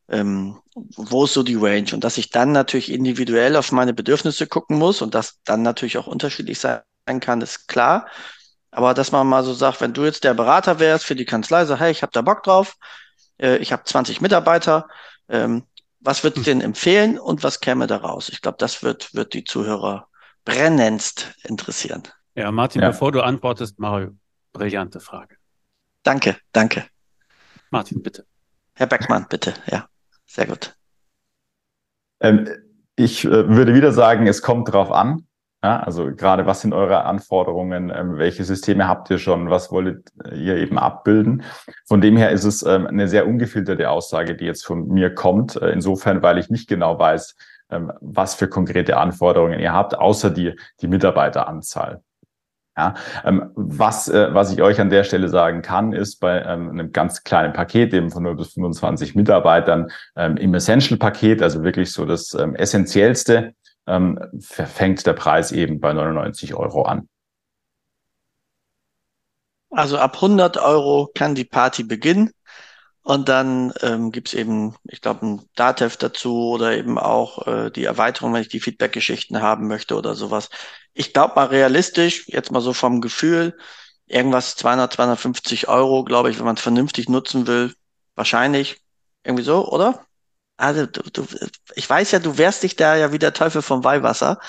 ähm, 0.10 0.58
wo 0.96 1.26
ist 1.26 1.34
so 1.34 1.44
die 1.44 1.56
Range? 1.56 1.88
Und 1.94 2.04
dass 2.04 2.18
ich 2.18 2.30
dann 2.30 2.54
natürlich 2.54 2.92
individuell 2.92 3.58
auf 3.58 3.72
meine 3.74 3.94
Bedürfnisse 3.94 4.48
gucken 4.48 4.78
muss 4.78 5.02
und 5.02 5.16
das 5.16 5.40
dann 5.44 5.64
natürlich 5.64 5.98
auch 5.98 6.08
unterschiedlich 6.08 6.60
sein 6.60 6.82
kann, 7.20 7.42
ist 7.42 7.68
klar. 7.68 8.08
Aber 8.72 8.94
dass 8.94 9.12
man 9.12 9.28
mal 9.28 9.44
so 9.44 9.54
sagt, 9.54 9.82
wenn 9.82 9.94
du 9.94 10.06
jetzt 10.06 10.24
der 10.24 10.34
Berater 10.34 10.80
wärst 10.80 11.06
für 11.06 11.16
die 11.16 11.26
Kanzlei, 11.26 11.66
sag, 11.66 11.80
hey, 11.80 11.92
ich 11.92 12.04
habe 12.04 12.12
da 12.14 12.22
Bock 12.22 12.44
drauf, 12.44 12.76
äh, 13.38 13.58
ich 13.58 13.72
habe 13.74 13.84
20 13.84 14.22
Mitarbeiter, 14.22 14.88
ähm, 15.30 15.64
was 16.00 16.24
würdest 16.24 16.46
du 16.48 16.52
denn 16.52 16.62
empfehlen 16.62 17.20
und 17.20 17.44
was 17.44 17.60
käme 17.60 17.88
da 17.88 17.98
raus? 17.98 18.30
Ich 18.30 18.42
glaube, 18.42 18.58
das 18.60 18.84
wird, 18.84 19.14
wird 19.14 19.34
die 19.34 19.44
Zuhörer 19.44 20.08
brennendst 20.48 21.36
interessieren. 21.44 22.04
Ja, 22.34 22.52
Martin, 22.52 22.82
ja. 22.82 22.90
bevor 22.90 23.12
du 23.12 23.22
antwortest, 23.22 23.80
Mario, 23.80 24.12
brillante 24.54 25.02
Frage. 25.02 25.36
Danke, 26.04 26.38
danke. 26.54 26.86
Martin, 27.70 28.02
bitte. 28.02 28.26
Herr 28.74 28.88
Beckmann, 28.88 29.26
bitte, 29.30 29.54
ja. 29.70 29.88
Sehr 30.26 30.46
gut. 30.46 30.76
Ähm, 32.22 32.48
ich 32.96 33.26
äh, 33.26 33.50
würde 33.50 33.74
wieder 33.74 33.92
sagen, 33.92 34.26
es 34.26 34.42
kommt 34.42 34.72
drauf 34.72 34.90
an. 34.90 35.28
Ja, 35.64 35.82
also 35.82 36.16
gerade 36.16 36.46
was 36.46 36.62
sind 36.62 36.74
eure 36.74 37.04
Anforderungen? 37.04 37.90
Ähm, 37.94 38.18
welche 38.18 38.46
Systeme 38.46 38.88
habt 38.88 39.10
ihr 39.10 39.18
schon? 39.18 39.50
Was 39.50 39.72
wollt 39.72 40.12
ihr 40.32 40.56
eben 40.56 40.78
abbilden? 40.78 41.44
Von 41.88 42.00
dem 42.00 42.16
her 42.16 42.32
ist 42.32 42.46
es 42.46 42.64
ähm, 42.64 42.88
eine 42.88 43.08
sehr 43.10 43.28
ungefilterte 43.28 43.90
Aussage, 43.90 44.36
die 44.36 44.46
jetzt 44.46 44.66
von 44.66 44.88
mir 44.88 45.14
kommt. 45.14 45.56
Äh, 45.58 45.72
insofern, 45.72 46.22
weil 46.22 46.38
ich 46.38 46.50
nicht 46.50 46.70
genau 46.70 46.98
weiß, 47.00 47.36
was 47.70 48.36
für 48.36 48.48
konkrete 48.48 48.98
Anforderungen 48.98 49.60
ihr 49.60 49.74
habt, 49.74 49.98
außer 49.98 50.30
die, 50.30 50.56
die 50.82 50.88
Mitarbeiteranzahl. 50.88 52.02
Ja, 52.78 52.94
ähm, 53.26 53.50
was, 53.56 54.08
äh, 54.08 54.34
was 54.36 54.54
ich 54.54 54.62
euch 54.62 54.80
an 54.80 54.92
der 54.92 55.04
Stelle 55.04 55.30
sagen 55.30 55.64
kann, 55.64 55.94
ist 55.94 56.20
bei 56.20 56.44
ähm, 56.44 56.70
einem 56.70 56.92
ganz 56.92 57.24
kleinen 57.24 57.52
Paket, 57.52 57.92
eben 57.92 58.12
von 58.12 58.22
0 58.22 58.36
bis 58.36 58.54
25 58.54 59.16
Mitarbeitern, 59.16 59.90
ähm, 60.16 60.38
im 60.38 60.54
Essential-Paket, 60.54 61.42
also 61.42 61.64
wirklich 61.64 61.92
so 61.92 62.06
das 62.06 62.36
ähm, 62.36 62.54
Essentiellste, 62.54 63.56
ähm, 63.88 64.20
fängt 64.40 65.08
der 65.08 65.14
Preis 65.14 65.52
eben 65.52 65.80
bei 65.80 65.92
99 65.92 66.54
Euro 66.54 66.84
an. 66.84 67.10
Also 69.72 69.98
ab 69.98 70.16
100 70.16 70.58
Euro 70.58 71.10
kann 71.16 71.34
die 71.34 71.46
Party 71.46 71.84
beginnen. 71.84 72.32
Und 73.08 73.30
dann 73.30 73.74
ähm, 73.82 74.12
gibt 74.12 74.28
es 74.28 74.34
eben, 74.34 74.76
ich 74.84 75.00
glaube, 75.02 75.26
ein 75.26 75.50
Datev 75.56 75.96
dazu 75.98 76.50
oder 76.50 76.76
eben 76.78 77.00
auch 77.00 77.48
äh, 77.48 77.72
die 77.72 77.86
Erweiterung, 77.86 78.34
wenn 78.34 78.42
ich 78.42 78.50
die 78.50 78.60
Feedback-Geschichten 78.60 79.42
haben 79.42 79.68
möchte 79.70 79.96
oder 79.96 80.14
sowas. 80.14 80.50
Ich 80.94 81.14
glaube 81.14 81.36
mal 81.36 81.46
realistisch, 81.46 82.28
jetzt 82.28 82.52
mal 82.52 82.60
so 82.62 82.74
vom 82.74 83.00
Gefühl, 83.00 83.58
irgendwas 84.08 84.58
200, 84.58 84.92
250 84.92 85.70
Euro, 85.70 86.04
glaube 86.04 86.30
ich, 86.30 86.38
wenn 86.38 86.46
man 86.46 86.58
es 86.58 86.62
vernünftig 86.62 87.08
nutzen 87.08 87.48
will. 87.48 87.74
Wahrscheinlich 88.16 88.82
irgendwie 89.24 89.44
so, 89.46 89.66
oder? 89.72 90.06
Also, 90.58 90.86
du, 90.86 91.02
du, 91.12 91.28
ich 91.76 91.90
weiß 91.90 92.12
ja, 92.12 92.20
du 92.20 92.38
wehrst 92.38 92.64
dich 92.64 92.76
da 92.76 92.98
ja 92.98 93.14
wie 93.14 93.20
der 93.20 93.34
Teufel 93.34 93.62
vom 93.62 93.86
Weihwasser. 93.86 94.40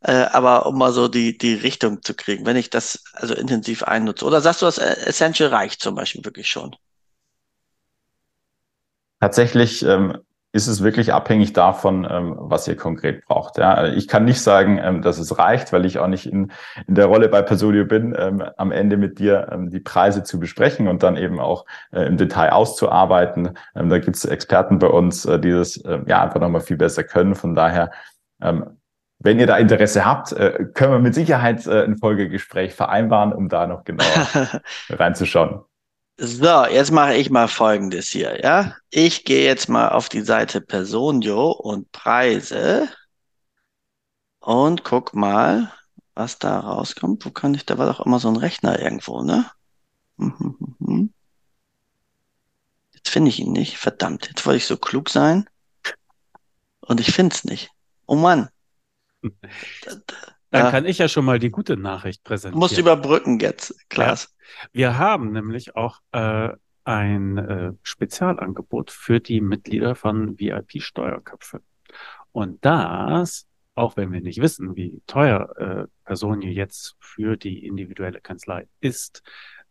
Äh, 0.00 0.26
aber 0.32 0.66
um 0.66 0.78
mal 0.78 0.92
so 0.92 1.08
die, 1.08 1.38
die 1.38 1.54
Richtung 1.54 2.02
zu 2.02 2.14
kriegen, 2.14 2.46
wenn 2.46 2.56
ich 2.56 2.70
das 2.70 3.04
also 3.14 3.34
intensiv 3.34 3.82
einnutze. 3.84 4.26
Oder 4.26 4.40
sagst 4.42 4.62
du, 4.62 4.66
das 4.66 4.78
Essential 4.78 5.50
reicht 5.50 5.80
zum 5.82 5.94
Beispiel 5.94 6.24
wirklich 6.24 6.48
schon? 6.50 6.76
Tatsächlich 9.24 9.82
ähm, 9.86 10.18
ist 10.52 10.66
es 10.66 10.82
wirklich 10.82 11.14
abhängig 11.14 11.54
davon, 11.54 12.06
ähm, 12.10 12.34
was 12.36 12.68
ihr 12.68 12.76
konkret 12.76 13.24
braucht. 13.24 13.56
Ja, 13.56 13.86
ich 13.86 14.06
kann 14.06 14.26
nicht 14.26 14.42
sagen, 14.42 14.78
ähm, 14.84 15.00
dass 15.00 15.16
es 15.16 15.38
reicht, 15.38 15.72
weil 15.72 15.86
ich 15.86 15.98
auch 15.98 16.08
nicht 16.08 16.26
in, 16.26 16.52
in 16.86 16.94
der 16.94 17.06
Rolle 17.06 17.30
bei 17.30 17.40
Personio 17.40 17.86
bin, 17.86 18.14
ähm, 18.18 18.44
am 18.58 18.70
Ende 18.70 18.98
mit 18.98 19.18
dir 19.18 19.48
ähm, 19.50 19.70
die 19.70 19.80
Preise 19.80 20.24
zu 20.24 20.38
besprechen 20.38 20.88
und 20.88 21.02
dann 21.02 21.16
eben 21.16 21.40
auch 21.40 21.64
äh, 21.90 22.02
im 22.02 22.18
Detail 22.18 22.50
auszuarbeiten. 22.50 23.56
Ähm, 23.74 23.88
da 23.88 23.98
gibt 23.98 24.16
es 24.16 24.26
Experten 24.26 24.78
bei 24.78 24.88
uns, 24.88 25.24
äh, 25.24 25.40
die 25.40 25.52
das 25.52 25.78
äh, 25.78 26.00
ja 26.06 26.22
einfach 26.22 26.40
nochmal 26.40 26.60
viel 26.60 26.76
besser 26.76 27.02
können. 27.02 27.34
Von 27.34 27.54
daher, 27.54 27.92
ähm, 28.42 28.76
wenn 29.20 29.40
ihr 29.40 29.46
da 29.46 29.56
Interesse 29.56 30.04
habt, 30.04 30.32
äh, 30.32 30.66
können 30.74 30.92
wir 30.92 30.98
mit 30.98 31.14
Sicherheit 31.14 31.66
äh, 31.66 31.84
ein 31.84 31.96
Folgegespräch 31.96 32.74
vereinbaren, 32.74 33.32
um 33.32 33.48
da 33.48 33.66
noch 33.66 33.84
genauer 33.84 34.28
reinzuschauen. 34.90 35.62
So, 36.16 36.66
jetzt 36.66 36.92
mache 36.92 37.14
ich 37.16 37.28
mal 37.30 37.48
Folgendes 37.48 38.08
hier, 38.08 38.40
ja. 38.40 38.76
Ich 38.90 39.24
gehe 39.24 39.44
jetzt 39.44 39.68
mal 39.68 39.88
auf 39.88 40.08
die 40.08 40.20
Seite 40.20 40.60
Personio 40.60 41.50
und 41.50 41.90
Preise 41.90 42.88
und 44.38 44.84
guck 44.84 45.14
mal, 45.14 45.72
was 46.14 46.38
da 46.38 46.60
rauskommt. 46.60 47.26
Wo 47.26 47.30
kann 47.30 47.54
ich, 47.54 47.66
da 47.66 47.78
war 47.78 47.86
doch 47.86 48.04
immer 48.04 48.20
so 48.20 48.28
ein 48.28 48.36
Rechner 48.36 48.78
irgendwo, 48.78 49.22
ne? 49.22 49.50
Jetzt 52.92 53.08
finde 53.08 53.28
ich 53.30 53.40
ihn 53.40 53.52
nicht. 53.52 53.76
Verdammt, 53.76 54.28
jetzt 54.28 54.46
wollte 54.46 54.56
ich 54.58 54.66
so 54.66 54.76
klug 54.78 55.10
sein. 55.10 55.46
Und 56.80 57.00
ich 57.00 57.12
finde 57.12 57.34
es 57.34 57.44
nicht. 57.44 57.70
Oh 58.06 58.14
Mann. 58.14 58.48
Dann 60.50 60.70
kann 60.70 60.86
ich 60.86 60.98
ja 60.98 61.08
schon 61.08 61.24
mal 61.24 61.38
die 61.40 61.50
gute 61.50 61.76
Nachricht 61.76 62.22
präsentieren. 62.22 62.54
Du 62.54 62.58
musst 62.60 62.78
überbrücken 62.78 63.40
jetzt, 63.40 63.74
Klaas. 63.90 64.28
Ja. 64.30 64.33
Wir 64.72 64.98
haben 64.98 65.32
nämlich 65.32 65.76
auch 65.76 66.00
äh, 66.12 66.50
ein 66.84 67.38
äh, 67.38 67.72
Spezialangebot 67.82 68.90
für 68.90 69.20
die 69.20 69.40
Mitglieder 69.40 69.94
von 69.94 70.38
VIP 70.38 70.82
Steuerköpfe. 70.82 71.62
Und 72.32 72.64
das, 72.64 73.46
auch 73.74 73.96
wenn 73.96 74.12
wir 74.12 74.20
nicht 74.20 74.40
wissen, 74.40 74.76
wie 74.76 75.00
teuer 75.06 75.56
äh, 75.56 75.86
Personio 76.04 76.50
jetzt 76.50 76.96
für 77.00 77.36
die 77.36 77.66
individuelle 77.66 78.20
Kanzlei 78.20 78.68
ist, 78.80 79.22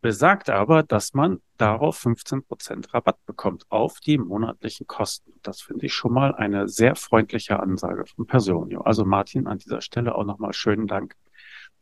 besagt 0.02 0.50
aber, 0.50 0.84
dass 0.84 1.14
man 1.14 1.42
darauf 1.58 1.98
15 1.98 2.44
Prozent 2.44 2.94
Rabatt 2.94 3.26
bekommt 3.26 3.66
auf 3.70 4.02
die 4.02 4.18
monatlichen 4.18 4.86
Kosten. 4.86 5.32
Das 5.44 5.62
finde 5.62 5.86
ich 5.86 5.94
schon 5.94 6.12
mal 6.12 6.36
eine 6.36 6.68
sehr 6.68 6.96
freundliche 6.96 7.60
Ansage 7.60 8.06
von 8.06 8.28
Personio. 8.28 8.82
Also 8.82 9.06
Martin, 9.06 9.48
an 9.48 9.60
dieser 9.60 9.82
Stelle 9.82 10.16
auch 10.16 10.26
nochmal 10.26 10.54
schönen 10.54 10.88
Dank 10.88 11.16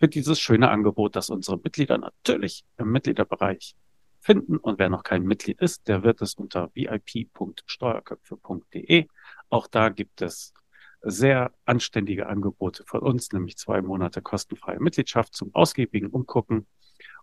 für 0.01 0.07
dieses 0.07 0.39
schöne 0.39 0.71
Angebot, 0.71 1.15
das 1.15 1.29
unsere 1.29 1.57
Mitglieder 1.57 1.99
natürlich 1.99 2.65
im 2.77 2.91
Mitgliederbereich 2.91 3.75
finden. 4.19 4.57
Und 4.57 4.79
wer 4.79 4.89
noch 4.89 5.03
kein 5.03 5.21
Mitglied 5.23 5.61
ist, 5.61 5.87
der 5.87 6.03
wird 6.03 6.23
es 6.23 6.33
unter 6.33 6.71
vip.steuerköpfe.de. 6.73 9.05
Auch 9.49 9.67
da 9.67 9.89
gibt 9.89 10.23
es 10.23 10.55
sehr 11.03 11.53
anständige 11.65 12.25
Angebote 12.27 12.83
von 12.85 13.01
uns, 13.01 13.31
nämlich 13.31 13.57
zwei 13.57 13.83
Monate 13.83 14.23
kostenfreie 14.23 14.79
Mitgliedschaft 14.79 15.35
zum 15.35 15.53
ausgiebigen 15.53 16.09
Umgucken 16.09 16.65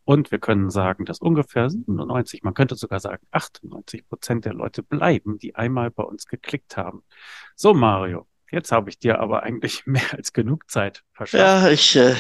und 0.04 0.30
wir 0.30 0.38
können 0.38 0.70
sagen, 0.70 1.04
dass 1.04 1.18
ungefähr 1.18 1.68
97, 1.68 2.42
man 2.42 2.54
könnte 2.54 2.76
sogar 2.76 2.98
sagen 2.98 3.26
98 3.30 4.08
Prozent 4.08 4.46
der 4.46 4.54
Leute 4.54 4.82
bleiben, 4.82 5.38
die 5.38 5.54
einmal 5.54 5.90
bei 5.90 6.02
uns 6.02 6.24
geklickt 6.26 6.78
haben. 6.78 7.04
So, 7.54 7.74
Mario, 7.74 8.26
jetzt 8.50 8.72
habe 8.72 8.88
ich 8.88 8.98
dir 8.98 9.20
aber 9.20 9.42
eigentlich 9.42 9.82
mehr 9.86 10.14
als 10.14 10.32
genug 10.32 10.70
Zeit 10.70 11.04
verschafft. 11.12 11.42
Ja, 11.42 11.68
ich, 11.68 11.94
äh, 11.96 12.14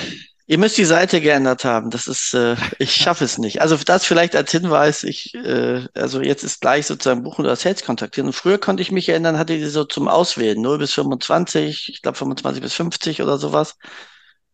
ihr 0.48 0.58
müsst 0.58 0.78
die 0.78 0.84
Seite 0.86 1.20
geändert 1.20 1.64
haben. 1.64 1.90
Das 1.90 2.06
ist, 2.08 2.34
äh, 2.34 2.56
ich 2.78 2.94
schaffe 2.94 3.24
es 3.24 3.38
nicht. 3.38 3.60
Also 3.60 3.76
das 3.76 4.04
vielleicht 4.04 4.34
als 4.34 4.50
Hinweis, 4.50 5.04
ich, 5.04 5.34
äh, 5.34 5.86
also 5.94 6.20
jetzt 6.22 6.42
ist 6.42 6.60
gleich 6.60 6.86
sozusagen 6.86 7.22
Buchen 7.22 7.44
oder 7.44 7.54
Sales 7.54 7.84
kontaktieren. 7.84 8.28
Und 8.28 8.32
früher 8.32 8.58
konnte 8.58 8.82
ich 8.82 8.90
mich 8.90 9.08
erinnern, 9.08 9.38
hatte 9.38 9.56
die 9.58 9.66
so 9.66 9.84
zum 9.84 10.08
Auswählen, 10.08 10.60
0 10.60 10.78
bis 10.78 10.94
25, 10.94 11.90
ich 11.90 12.02
glaube 12.02 12.18
25 12.18 12.62
bis 12.62 12.74
50 12.74 13.22
oder 13.22 13.38
sowas. 13.38 13.76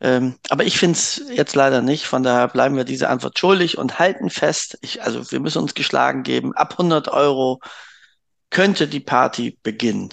Ähm, 0.00 0.36
aber 0.50 0.64
ich 0.64 0.78
finde 0.78 0.98
es 0.98 1.22
jetzt 1.30 1.54
leider 1.54 1.80
nicht. 1.80 2.06
Von 2.06 2.24
daher 2.24 2.48
bleiben 2.48 2.76
wir 2.76 2.84
diese 2.84 3.08
Antwort 3.08 3.38
schuldig 3.38 3.78
und 3.78 3.98
halten 4.00 4.30
fest. 4.30 4.78
Ich, 4.82 5.02
also 5.02 5.30
wir 5.30 5.40
müssen 5.40 5.62
uns 5.62 5.74
geschlagen 5.74 6.24
geben. 6.24 6.54
Ab 6.54 6.72
100 6.72 7.08
Euro 7.08 7.60
könnte 8.50 8.88
die 8.88 9.00
Party 9.00 9.58
beginnen. 9.62 10.10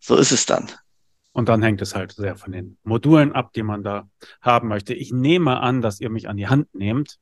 So 0.00 0.16
ist 0.16 0.32
es 0.32 0.46
dann. 0.46 0.70
Und 1.34 1.48
dann 1.48 1.62
hängt 1.62 1.82
es 1.82 1.96
halt 1.96 2.12
sehr 2.12 2.36
von 2.36 2.52
den 2.52 2.78
Modulen 2.84 3.32
ab, 3.32 3.52
die 3.54 3.64
man 3.64 3.82
da 3.82 4.08
haben 4.40 4.68
möchte. 4.68 4.94
Ich 4.94 5.12
nehme 5.12 5.58
an, 5.58 5.80
dass 5.82 6.00
ihr 6.00 6.08
mich 6.08 6.28
an 6.28 6.36
die 6.36 6.46
Hand 6.46 6.72
nehmt 6.74 7.18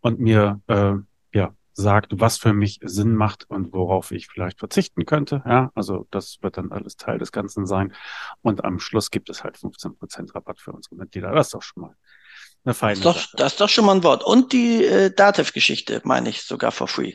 und 0.00 0.20
mir 0.20 0.60
äh, 0.66 0.92
ja 1.32 1.54
sagt, 1.72 2.20
was 2.20 2.36
für 2.36 2.52
mich 2.52 2.80
Sinn 2.82 3.14
macht 3.14 3.48
und 3.48 3.72
worauf 3.72 4.12
ich 4.12 4.28
vielleicht 4.28 4.58
verzichten 4.58 5.06
könnte. 5.06 5.42
Ja, 5.46 5.72
also 5.74 6.06
das 6.10 6.36
wird 6.42 6.58
dann 6.58 6.70
alles 6.70 6.98
Teil 6.98 7.16
des 7.18 7.32
Ganzen 7.32 7.66
sein. 7.66 7.94
Und 8.42 8.62
am 8.62 8.78
Schluss 8.78 9.10
gibt 9.10 9.30
es 9.30 9.42
halt 9.42 9.56
15 9.56 9.96
Prozent 9.96 10.34
Rabatt 10.34 10.60
für 10.60 10.72
unsere 10.72 10.96
Mitglieder. 10.96 11.32
Das 11.32 11.46
ist 11.46 11.54
doch 11.54 11.62
schon 11.62 11.84
mal 11.84 11.96
eine 12.64 12.74
feine 12.74 12.92
das 12.92 12.98
ist 12.98 13.04
doch, 13.06 13.22
Sache. 13.22 13.36
Das 13.38 13.52
ist 13.52 13.60
doch 13.62 13.68
schon 13.70 13.86
mal 13.86 13.94
ein 13.96 14.02
Wort. 14.02 14.22
Und 14.22 14.52
die 14.52 14.84
äh, 14.84 15.10
Datev-Geschichte 15.10 16.02
meine 16.04 16.28
ich 16.28 16.42
sogar 16.42 16.72
for 16.72 16.88
free. 16.88 17.14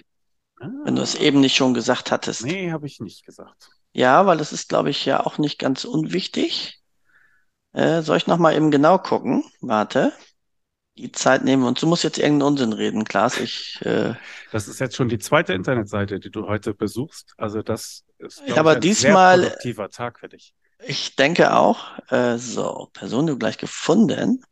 Ah. 0.59 0.69
Wenn 0.85 0.95
du 0.95 1.03
es 1.03 1.13
eben 1.13 1.39
nicht 1.39 1.55
schon 1.55 1.75
gesagt 1.75 2.11
hattest. 2.11 2.43
Nee, 2.43 2.71
habe 2.71 2.87
ich 2.87 2.99
nicht 2.99 3.25
gesagt. 3.25 3.69
Ja, 3.93 4.25
weil 4.25 4.37
das 4.37 4.53
ist, 4.53 4.69
glaube 4.69 4.89
ich, 4.89 5.05
ja 5.05 5.25
auch 5.25 5.37
nicht 5.37 5.59
ganz 5.59 5.85
unwichtig. 5.85 6.81
Äh, 7.73 8.01
soll 8.01 8.17
ich 8.17 8.27
noch 8.27 8.37
mal 8.37 8.55
eben 8.55 8.71
genau 8.71 8.97
gucken? 8.97 9.43
Warte 9.61 10.13
die 10.97 11.11
Zeit 11.11 11.43
nehmen 11.43 11.63
und 11.63 11.81
du 11.81 11.87
musst 11.87 12.03
jetzt 12.03 12.17
irgendeinen 12.17 12.49
Unsinn 12.49 12.73
reden, 12.73 13.05
Klaas. 13.05 13.39
Ich, 13.39 13.79
äh, 13.83 14.13
das 14.51 14.67
ist 14.67 14.79
jetzt 14.79 14.95
schon 14.95 15.09
die 15.09 15.19
zweite 15.19 15.53
Internetseite, 15.53 16.19
die 16.19 16.29
du 16.29 16.47
heute 16.47 16.73
besuchst. 16.73 17.33
Also 17.37 17.61
das 17.61 18.03
ist 18.17 18.43
ja, 18.45 18.57
aber 18.57 18.71
ich, 18.71 18.77
ein 18.77 18.81
diesmal, 18.81 19.39
sehr 19.39 19.49
produktiver 19.49 19.89
Tag 19.89 20.19
für 20.19 20.29
dich. 20.29 20.53
Ich 20.83 21.15
denke 21.15 21.53
auch. 21.53 21.97
Äh, 22.09 22.37
so, 22.37 22.89
Person 22.93 23.39
gleich 23.39 23.57
gefunden. 23.57 24.43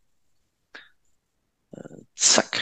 Äh, 1.71 1.81
zack. 2.15 2.61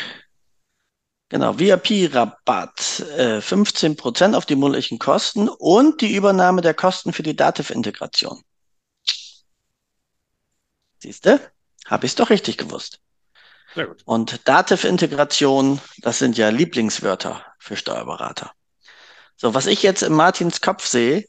Genau, 1.30 1.60
VIP-Rabatt, 1.60 3.02
äh, 3.18 3.42
15% 3.42 4.34
auf 4.34 4.46
die 4.46 4.56
monatlichen 4.56 4.98
Kosten 4.98 5.50
und 5.50 6.00
die 6.00 6.16
Übernahme 6.16 6.62
der 6.62 6.74
Kosten 6.74 7.12
für 7.12 7.24
die 7.24 7.36
Dativ-Integration. 7.36 8.42
Siehste, 11.00 11.42
habe 11.86 12.06
ich 12.06 12.12
es 12.14 12.16
doch 12.16 12.30
richtig 12.30 12.58
gewusst. 12.58 13.00
Sehr 13.76 13.88
gut. 13.88 14.02
Und 14.06 14.48
Dativ-Integration, 14.48 15.82
das 15.98 16.20
sind 16.20 16.38
ja 16.38 16.48
Lieblingswörter 16.50 17.46
für 17.60 17.76
Steuerberater. 17.76 18.52
So, 19.36 19.54
was 19.54 19.68
ich 19.68 19.84
jetzt 19.84 20.04
in 20.04 20.14
Martins 20.14 20.62
Kopf 20.62 20.88
sehe, 20.88 21.26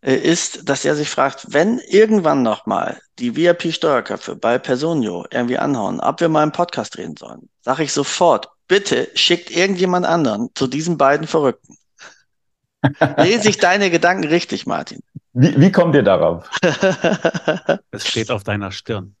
äh, 0.00 0.16
ist, 0.16 0.68
dass 0.68 0.84
er 0.84 0.96
sich 0.96 1.08
fragt, 1.08 1.46
wenn 1.52 1.78
irgendwann 1.78 2.42
nochmal 2.42 3.00
die 3.20 3.36
VIP-Steuerköpfe 3.36 4.34
bei 4.34 4.58
Personio 4.58 5.24
irgendwie 5.30 5.58
anhauen, 5.58 6.00
ob 6.00 6.20
wir 6.20 6.28
mal 6.28 6.42
im 6.42 6.52
Podcast 6.52 6.98
reden 6.98 7.16
sollen, 7.16 7.48
sage 7.62 7.84
ich 7.84 7.92
sofort, 7.92 8.48
bitte 8.68 9.08
schickt 9.14 9.50
irgendjemand 9.50 10.06
anderen 10.06 10.50
zu 10.54 10.66
diesen 10.66 10.98
beiden 10.98 11.26
Verrückten. 11.26 11.76
Lese 13.16 13.48
ich 13.48 13.58
deine 13.58 13.90
Gedanken 13.90 14.24
richtig, 14.28 14.66
Martin? 14.66 15.00
Wie, 15.32 15.60
wie 15.60 15.72
kommt 15.72 15.94
ihr 15.94 16.02
darauf? 16.02 16.48
Es 17.90 18.06
steht 18.06 18.30
auf 18.30 18.44
deiner 18.44 18.70
Stirn. 18.70 19.16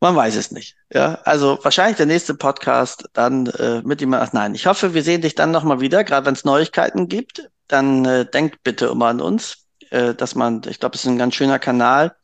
Man 0.00 0.16
weiß 0.16 0.36
es 0.36 0.50
nicht. 0.50 0.76
Ja, 0.92 1.18
also 1.24 1.58
wahrscheinlich 1.62 1.98
der 1.98 2.06
nächste 2.06 2.34
Podcast 2.34 3.08
dann 3.12 3.46
äh, 3.48 3.82
mit 3.82 4.00
ihm. 4.00 4.14
Ach 4.14 4.32
nein, 4.32 4.54
ich 4.54 4.66
hoffe, 4.66 4.94
wir 4.94 5.02
sehen 5.02 5.20
dich 5.20 5.34
dann 5.34 5.50
nochmal 5.50 5.80
wieder, 5.80 6.04
gerade 6.04 6.26
wenn 6.26 6.34
es 6.34 6.44
Neuigkeiten 6.44 7.08
gibt. 7.08 7.50
Dann 7.68 8.04
äh, 8.06 8.24
denkt 8.24 8.62
bitte 8.62 8.86
immer 8.86 9.08
an 9.08 9.20
uns, 9.20 9.66
äh, 9.90 10.14
dass 10.14 10.34
man, 10.34 10.62
ich 10.68 10.80
glaube, 10.80 10.96
es 10.96 11.02
ist 11.02 11.10
ein 11.10 11.18
ganz 11.18 11.34
schöner 11.34 11.58
Kanal, 11.58 12.16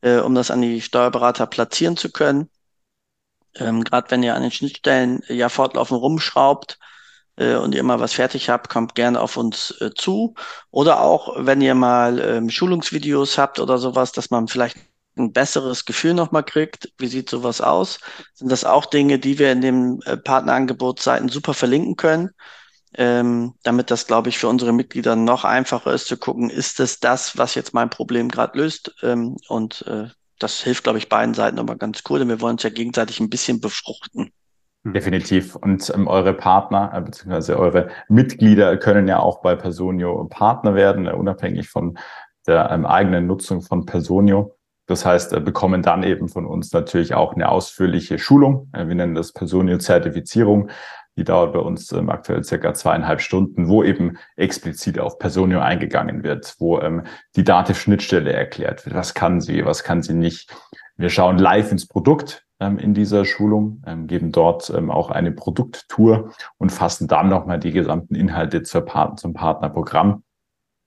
äh, 0.00 0.16
um 0.16 0.34
das 0.34 0.50
an 0.50 0.62
die 0.62 0.80
Steuerberater 0.80 1.46
platzieren 1.46 1.96
zu 1.98 2.10
können. 2.10 2.48
Ähm, 3.56 3.84
gerade 3.84 4.10
wenn 4.10 4.22
ihr 4.22 4.34
an 4.34 4.42
den 4.42 4.50
Schnittstellen 4.50 5.22
äh, 5.28 5.34
ja 5.34 5.48
fortlaufend 5.48 6.00
rumschraubt 6.00 6.78
äh, 7.36 7.54
und 7.56 7.74
ihr 7.74 7.82
mal 7.82 8.00
was 8.00 8.12
fertig 8.12 8.48
habt, 8.48 8.68
kommt 8.68 8.94
gerne 8.94 9.20
auf 9.20 9.36
uns 9.36 9.72
äh, 9.80 9.90
zu. 9.94 10.34
Oder 10.70 11.00
auch, 11.00 11.34
wenn 11.38 11.60
ihr 11.60 11.74
mal 11.74 12.20
ähm, 12.20 12.50
Schulungsvideos 12.50 13.38
habt 13.38 13.58
oder 13.60 13.78
sowas, 13.78 14.12
dass 14.12 14.30
man 14.30 14.48
vielleicht 14.48 14.76
ein 15.16 15.32
besseres 15.32 15.84
Gefühl 15.84 16.14
nochmal 16.14 16.44
kriegt, 16.44 16.92
wie 16.98 17.08
sieht 17.08 17.30
sowas 17.30 17.60
aus? 17.60 18.00
Sind 18.34 18.50
das 18.50 18.64
auch 18.64 18.86
Dinge, 18.86 19.18
die 19.18 19.38
wir 19.38 19.52
in 19.52 19.60
den 19.60 20.02
äh, 20.02 20.16
Partnerangebotseiten 20.16 21.28
super 21.28 21.54
verlinken 21.54 21.96
können? 21.96 22.30
Ähm, 22.94 23.54
damit 23.62 23.90
das, 23.90 24.06
glaube 24.06 24.30
ich, 24.30 24.38
für 24.38 24.48
unsere 24.48 24.72
Mitglieder 24.72 25.14
noch 25.14 25.44
einfacher 25.44 25.92
ist 25.92 26.06
zu 26.08 26.16
gucken, 26.16 26.50
ist 26.50 26.80
es 26.80 26.98
das, 26.98 27.38
was 27.38 27.54
jetzt 27.54 27.72
mein 27.72 27.88
Problem 27.90 28.28
gerade 28.28 28.58
löst? 28.58 28.94
Ähm, 29.02 29.36
und 29.48 29.82
äh, 29.86 30.08
das 30.40 30.60
hilft, 30.60 30.84
glaube 30.84 30.98
ich, 30.98 31.08
beiden 31.08 31.34
Seiten 31.34 31.56
nochmal 31.56 31.76
ganz 31.76 32.02
cool, 32.08 32.18
denn 32.18 32.28
wir 32.28 32.40
wollen 32.40 32.54
uns 32.54 32.62
ja 32.64 32.70
gegenseitig 32.70 33.20
ein 33.20 33.30
bisschen 33.30 33.60
befruchten. 33.60 34.32
Definitiv. 34.82 35.56
Und 35.56 35.92
ähm, 35.94 36.08
eure 36.08 36.32
Partner 36.32 36.90
äh, 36.94 37.00
bzw. 37.02 37.52
eure 37.52 37.88
Mitglieder 38.08 38.76
können 38.78 39.06
ja 39.06 39.20
auch 39.20 39.42
bei 39.42 39.54
Personio 39.54 40.26
Partner 40.30 40.74
werden, 40.74 41.06
äh, 41.06 41.12
unabhängig 41.12 41.68
von 41.68 41.98
der 42.46 42.70
ähm, 42.70 42.86
eigenen 42.86 43.26
Nutzung 43.26 43.60
von 43.60 43.84
Personio. 43.84 44.56
Das 44.86 45.04
heißt, 45.04 45.34
äh, 45.34 45.40
bekommen 45.40 45.82
dann 45.82 46.02
eben 46.02 46.28
von 46.28 46.46
uns 46.46 46.72
natürlich 46.72 47.12
auch 47.14 47.34
eine 47.34 47.50
ausführliche 47.50 48.18
Schulung. 48.18 48.70
Äh, 48.72 48.88
wir 48.88 48.94
nennen 48.94 49.14
das 49.14 49.32
Personio-Zertifizierung. 49.32 50.70
Die 51.16 51.24
dauert 51.24 51.52
bei 51.52 51.58
uns 51.58 51.92
ähm, 51.92 52.08
aktuell 52.08 52.44
circa 52.44 52.72
zweieinhalb 52.72 53.20
Stunden, 53.20 53.68
wo 53.68 53.82
eben 53.82 54.16
explizit 54.36 54.98
auf 54.98 55.18
Personio 55.18 55.60
eingegangen 55.60 56.22
wird, 56.22 56.54
wo 56.58 56.78
ähm, 56.80 57.02
die 57.36 57.44
Dativ-Schnittstelle 57.44 58.32
erklärt 58.32 58.86
wird. 58.86 58.94
Was 58.94 59.14
kann 59.14 59.40
sie, 59.40 59.64
was 59.64 59.84
kann 59.84 60.02
sie 60.02 60.14
nicht? 60.14 60.54
Wir 60.96 61.10
schauen 61.10 61.38
live 61.38 61.72
ins 61.72 61.86
Produkt 61.86 62.46
ähm, 62.60 62.78
in 62.78 62.94
dieser 62.94 63.24
Schulung, 63.24 63.82
ähm, 63.86 64.06
geben 64.06 64.32
dort 64.32 64.70
ähm, 64.70 64.90
auch 64.90 65.10
eine 65.10 65.32
Produkttour 65.32 66.32
und 66.58 66.70
fassen 66.70 67.08
dann 67.08 67.28
nochmal 67.28 67.58
die 67.58 67.72
gesamten 67.72 68.14
Inhalte 68.14 68.60
Part 68.82 69.18
zum 69.18 69.32
Partnerprogramm 69.32 70.22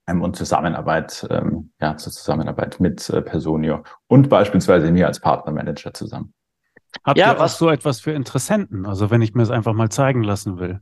ähm, 0.07 0.21
und 0.21 0.36
Zusammenarbeit, 0.36 1.27
ja, 1.81 1.97
zur 1.97 2.13
Zusammenarbeit 2.13 2.79
mit 2.79 3.09
äh, 3.09 3.21
Personio 3.21 3.83
und 4.07 4.29
beispielsweise 4.29 4.91
mir 4.91 5.07
als 5.07 5.19
Partnermanager 5.19 5.93
zusammen. 5.93 6.33
Habt 7.03 7.17
ja, 7.17 7.34
ihr 7.34 7.39
was 7.39 7.58
so 7.58 7.69
etwas 7.69 7.99
für 7.99 8.12
Interessenten? 8.12 8.86
Also 8.86 9.10
wenn 9.10 9.21
ich 9.21 9.34
mir 9.34 9.43
es 9.43 9.49
einfach 9.51 9.73
mal 9.73 9.89
zeigen 9.89 10.23
lassen 10.23 10.60
will. 10.60 10.79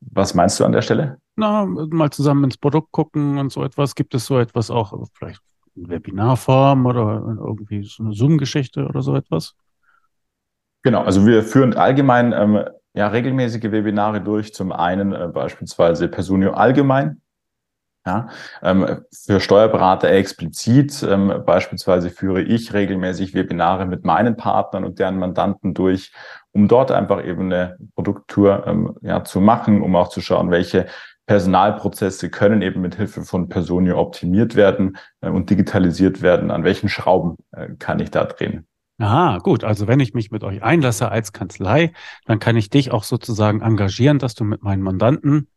Was 0.00 0.34
meinst 0.34 0.58
du 0.60 0.64
an 0.64 0.72
der 0.72 0.82
Stelle? 0.82 1.18
Na, 1.36 1.66
mal 1.66 2.10
zusammen 2.10 2.44
ins 2.44 2.56
Produkt 2.56 2.92
gucken 2.92 3.38
und 3.38 3.52
so 3.52 3.64
etwas. 3.64 3.94
Gibt 3.94 4.14
es 4.14 4.26
so 4.26 4.38
etwas 4.38 4.70
auch, 4.70 4.92
vielleicht 5.12 5.40
in 5.74 5.88
Webinarform 5.88 6.86
oder 6.86 7.22
irgendwie 7.26 7.84
so 7.84 8.02
eine 8.02 8.12
Zoom-Geschichte 8.12 8.86
oder 8.86 9.02
so 9.02 9.14
etwas? 9.14 9.54
Genau, 10.82 11.02
also 11.02 11.26
wir 11.26 11.42
führen 11.42 11.74
allgemein 11.74 12.32
ähm, 12.32 12.64
ja, 12.94 13.08
regelmäßige 13.08 13.70
Webinare 13.70 14.20
durch. 14.20 14.54
Zum 14.54 14.72
einen 14.72 15.12
äh, 15.12 15.28
beispielsweise 15.28 16.08
Personio 16.08 16.52
allgemein. 16.52 17.20
Ja, 18.08 18.28
ähm, 18.62 19.02
für 19.12 19.38
Steuerberater 19.38 20.08
explizit. 20.08 21.02
Ähm, 21.02 21.42
beispielsweise 21.44 22.08
führe 22.08 22.40
ich 22.40 22.72
regelmäßig 22.72 23.34
Webinare 23.34 23.84
mit 23.84 24.06
meinen 24.06 24.34
Partnern 24.34 24.84
und 24.84 24.98
deren 24.98 25.18
Mandanten 25.18 25.74
durch, 25.74 26.10
um 26.52 26.68
dort 26.68 26.90
einfach 26.90 27.22
eben 27.22 27.52
eine 27.52 27.76
Produkttour 27.94 28.66
ähm, 28.66 28.94
ja, 29.02 29.24
zu 29.24 29.42
machen, 29.42 29.82
um 29.82 29.94
auch 29.94 30.08
zu 30.08 30.22
schauen, 30.22 30.50
welche 30.50 30.86
Personalprozesse 31.26 32.30
können 32.30 32.62
eben 32.62 32.80
mit 32.80 32.94
Hilfe 32.94 33.24
von 33.24 33.50
Personio 33.50 34.00
optimiert 34.00 34.56
werden 34.56 34.96
äh, 35.20 35.28
und 35.28 35.50
digitalisiert 35.50 36.22
werden. 36.22 36.50
An 36.50 36.64
welchen 36.64 36.88
Schrauben 36.88 37.36
äh, 37.52 37.68
kann 37.78 38.00
ich 38.00 38.10
da 38.10 38.24
drehen? 38.24 38.66
Aha, 38.96 39.36
gut. 39.42 39.64
Also 39.64 39.86
wenn 39.86 40.00
ich 40.00 40.14
mich 40.14 40.30
mit 40.30 40.44
euch 40.44 40.62
einlasse 40.62 41.10
als 41.10 41.34
Kanzlei, 41.34 41.92
dann 42.24 42.38
kann 42.38 42.56
ich 42.56 42.70
dich 42.70 42.90
auch 42.90 43.04
sozusagen 43.04 43.60
engagieren, 43.60 44.18
dass 44.18 44.34
du 44.34 44.44
mit 44.44 44.62
meinen 44.62 44.80
Mandanten 44.80 45.48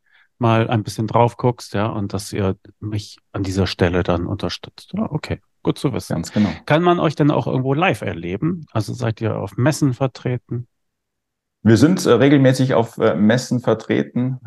mal 0.42 0.70
ein 0.70 0.84
bisschen 0.84 1.08
drauf 1.08 1.38
guckst, 1.38 1.74
ja, 1.74 1.86
und 1.86 2.14
dass 2.14 2.34
ihr 2.34 2.58
mich 2.80 3.20
an 3.32 3.44
dieser 3.44 3.68
Stelle 3.68 4.04
dann 4.04 4.26
unterstützt. 4.26 4.92
Ja, 4.94 5.10
okay, 5.10 5.40
gut 5.64 5.78
zu 5.78 5.94
wissen. 5.94 6.14
Ganz 6.16 6.32
genau. 6.34 6.50
Kann 6.66 6.82
man 6.82 7.00
euch 7.00 7.16
denn 7.16 7.32
auch 7.32 7.48
irgendwo 7.48 7.74
live 7.74 8.02
erleben? 8.02 8.66
Also 8.72 8.94
seid 8.94 9.22
ihr 9.22 9.38
auf 9.38 9.56
Messen 9.56 9.94
vertreten? 9.94 10.68
Wir 11.63 11.78
sind 11.78 12.04
äh, 12.08 12.12
regelmäßig 12.13 12.74
auf 12.74 12.97
äh, 12.97 13.13
Messen 13.13 13.60
vertreten, 13.60 14.39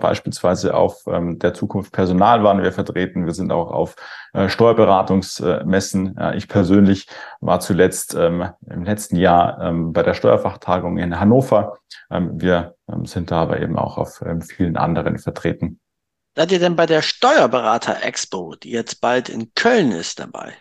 beispielsweise 0.00 0.74
auf 0.74 1.02
ähm, 1.06 1.38
der 1.38 1.52
Zukunft 1.52 1.92
Personal 1.92 2.42
waren 2.44 2.62
wir 2.62 2.72
vertreten. 2.72 3.26
Wir 3.26 3.34
sind 3.34 3.52
auch 3.52 3.70
auf 3.70 3.94
äh, 4.32 4.48
Steuerberatungsmessen. 4.48 6.18
ich 6.34 6.48
persönlich 6.48 7.08
war 7.40 7.60
zuletzt 7.60 8.14
ähm, 8.14 8.48
im 8.66 8.84
letzten 8.84 9.16
Jahr 9.16 9.60
ähm, 9.60 9.92
bei 9.92 10.02
der 10.02 10.14
Steuerfachtagung 10.14 10.96
in 10.96 11.20
Hannover. 11.20 11.78
Wir 12.08 12.74
sind 13.04 13.30
da 13.30 13.42
aber 13.42 13.60
eben 13.60 13.78
auch 13.78 13.96
auf 13.96 14.22
vielen 14.46 14.76
anderen 14.76 15.18
vertreten. 15.18 15.80
Seid 16.36 16.52
ihr 16.52 16.58
denn 16.58 16.76
bei 16.76 16.84
der 16.84 17.00
Steuerberater 17.00 18.02
Expo, 18.02 18.54
die 18.54 18.70
jetzt 18.70 19.00
bald 19.00 19.30
in 19.30 19.52
Köln 19.54 19.92
ist, 19.92 20.18
dabei? 20.18 20.52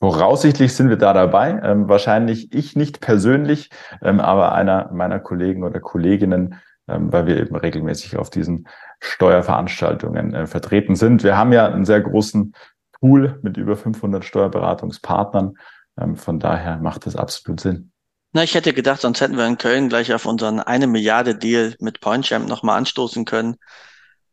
Voraussichtlich 0.00 0.74
sind 0.74 0.88
wir 0.88 0.96
da 0.96 1.12
dabei. 1.12 1.60
Ähm, 1.62 1.86
wahrscheinlich 1.88 2.54
ich 2.54 2.74
nicht 2.74 3.00
persönlich, 3.02 3.68
ähm, 4.00 4.18
aber 4.18 4.52
einer 4.52 4.90
meiner 4.92 5.20
Kollegen 5.20 5.62
oder 5.62 5.78
Kolleginnen, 5.78 6.54
ähm, 6.88 7.12
weil 7.12 7.26
wir 7.26 7.36
eben 7.36 7.54
regelmäßig 7.54 8.16
auf 8.16 8.30
diesen 8.30 8.66
Steuerveranstaltungen 9.00 10.34
äh, 10.34 10.46
vertreten 10.46 10.96
sind. 10.96 11.22
Wir 11.22 11.36
haben 11.36 11.52
ja 11.52 11.66
einen 11.66 11.84
sehr 11.84 12.00
großen 12.00 12.54
Pool 12.92 13.38
mit 13.42 13.58
über 13.58 13.76
500 13.76 14.24
Steuerberatungspartnern. 14.24 15.58
Ähm, 16.00 16.16
von 16.16 16.40
daher 16.40 16.78
macht 16.78 17.04
das 17.04 17.14
absolut 17.14 17.60
Sinn. 17.60 17.92
Na, 18.32 18.42
ich 18.42 18.54
hätte 18.54 18.72
gedacht, 18.72 19.02
sonst 19.02 19.20
hätten 19.20 19.36
wir 19.36 19.46
in 19.46 19.58
Köln 19.58 19.90
gleich 19.90 20.14
auf 20.14 20.24
unseren 20.24 20.60
eine 20.60 20.86
Milliarde 20.86 21.34
Deal 21.34 21.74
mit 21.78 22.00
PointChamp 22.00 22.48
nochmal 22.48 22.78
anstoßen 22.78 23.26
können. 23.26 23.56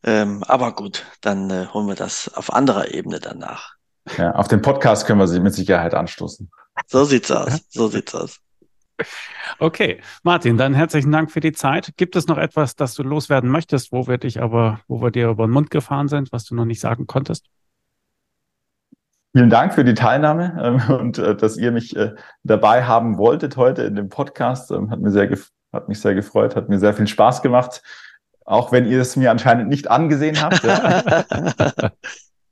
Ähm, 0.04 0.44
aber 0.44 0.74
gut, 0.74 1.04
dann 1.20 1.50
äh, 1.50 1.66
holen 1.74 1.88
wir 1.88 1.96
das 1.96 2.34
auf 2.34 2.54
anderer 2.54 2.94
Ebene 2.94 3.20
danach. 3.20 3.77
Ja, 4.18 4.32
auf 4.36 4.48
den 4.48 4.62
Podcast 4.62 5.06
können 5.06 5.20
wir 5.20 5.28
sie 5.28 5.40
mit 5.40 5.54
Sicherheit 5.54 5.94
anstoßen. 5.94 6.50
So 6.86 7.04
sieht's 7.04 7.32
aus. 7.32 7.62
So 7.70 7.88
sieht's 7.88 8.14
aus. 8.14 8.40
Okay, 9.60 10.02
Martin, 10.24 10.58
dann 10.58 10.74
herzlichen 10.74 11.12
Dank 11.12 11.32
für 11.32 11.40
die 11.40 11.52
Zeit. 11.52 11.94
Gibt 11.98 12.16
es 12.16 12.28
noch 12.28 12.38
etwas, 12.38 12.76
das 12.76 12.96
du 12.96 13.04
loswerden 13.04 13.50
möchtest, 13.50 13.92
wo 13.92 14.08
wir 14.08 14.18
dich 14.18 14.42
aber, 14.42 14.82
wo 14.88 15.02
wir 15.02 15.12
dir 15.12 15.30
über 15.30 15.48
den 15.48 15.52
Mund 15.52 15.70
gefahren 15.70 16.08
sind, 16.08 16.32
was 16.32 16.46
du 16.46 16.56
noch 16.56 16.66
nicht 16.66 16.80
sagen 16.80 17.06
konntest? 17.06 17.46
Vielen 19.34 19.50
Dank 19.50 19.74
für 19.74 19.84
die 19.84 19.94
Teilnahme 19.94 20.58
ähm, 20.90 20.96
und 20.96 21.18
äh, 21.20 21.36
dass 21.36 21.58
ihr 21.58 21.72
mich 21.72 21.96
äh, 21.96 22.16
dabei 22.44 22.86
haben 22.86 23.18
wolltet 23.18 23.56
heute 23.56 23.84
in 23.84 23.96
dem 23.96 24.10
Podcast. 24.10 24.72
Ähm, 24.72 24.90
hat, 24.90 25.00
mir 25.00 25.12
sehr 25.12 25.30
hat 25.72 25.90
mich 25.90 26.00
sehr 26.00 26.16
gefreut, 26.16 26.56
hat 26.56 26.70
mir 26.70 26.80
sehr 26.80 26.94
viel 26.94 27.08
Spaß 27.08 27.44
gemacht, 27.44 27.84
auch 28.46 28.72
wenn 28.72 28.88
ihr 28.88 29.00
es 29.00 29.16
mir 29.16 29.30
anscheinend 29.30 29.70
nicht 29.70 29.92
angesehen 29.92 30.42
habt. 30.42 30.64
Ja. 30.64 31.92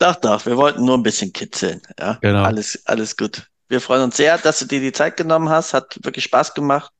Doch, 0.06 0.18
doch, 0.18 0.46
wir 0.46 0.56
wollten 0.56 0.86
nur 0.86 0.96
ein 0.96 1.02
bisschen 1.02 1.34
kitzeln. 1.34 1.82
Ja, 2.00 2.20
genau. 2.22 2.44
Alles, 2.44 2.80
alles 2.86 3.18
gut. 3.18 3.50
Wir 3.70 3.82
freuen 3.82 4.04
uns 4.04 4.18
sehr, 4.18 4.38
dass 4.38 4.60
du 4.60 4.66
dir 4.66 4.80
die 4.80 4.92
Zeit 4.92 5.18
genommen 5.18 5.50
hast. 5.50 5.74
Hat 5.74 5.98
wirklich 6.04 6.26
Spaß 6.26 6.54
gemacht. 6.54 6.92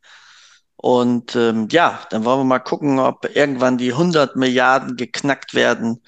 Und 0.76 1.36
ähm, 1.36 1.68
ja, 1.70 2.00
dann 2.10 2.26
wollen 2.26 2.40
wir 2.40 2.46
mal 2.46 2.58
gucken, 2.58 2.98
ob 2.98 3.30
irgendwann 3.36 3.78
die 3.78 3.92
100 3.92 4.36
Milliarden 4.38 4.96
geknackt 4.96 5.54
werden 5.54 6.02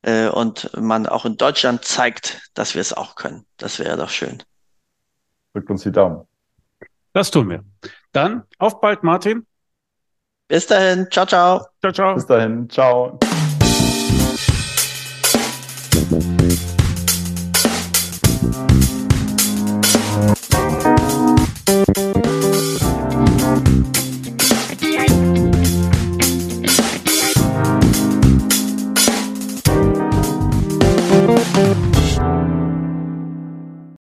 äh, 0.00 0.28
und 0.28 0.70
man 0.74 1.06
auch 1.06 1.26
in 1.26 1.36
Deutschland 1.36 1.84
zeigt, 1.84 2.50
dass 2.54 2.74
wir 2.74 2.80
es 2.80 2.94
auch 2.94 3.14
können. 3.14 3.44
Das 3.58 3.78
wäre 3.78 3.98
doch 3.98 4.08
schön. 4.08 4.42
Drückt 5.52 5.68
uns 5.68 5.82
die 5.82 5.92
Daumen. 5.92 6.26
Das 7.12 7.30
tun 7.30 7.50
wir. 7.50 7.62
Dann 8.12 8.44
auf 8.56 8.80
bald, 8.80 9.02
Martin. 9.02 9.46
Bis 10.48 10.66
dahin. 10.66 11.08
Ciao, 11.10 11.26
ciao. 11.26 11.66
Ciao, 11.82 11.92
ciao. 11.92 12.14
Bis 12.14 12.26
dahin. 12.26 12.70
Ciao. 12.70 13.18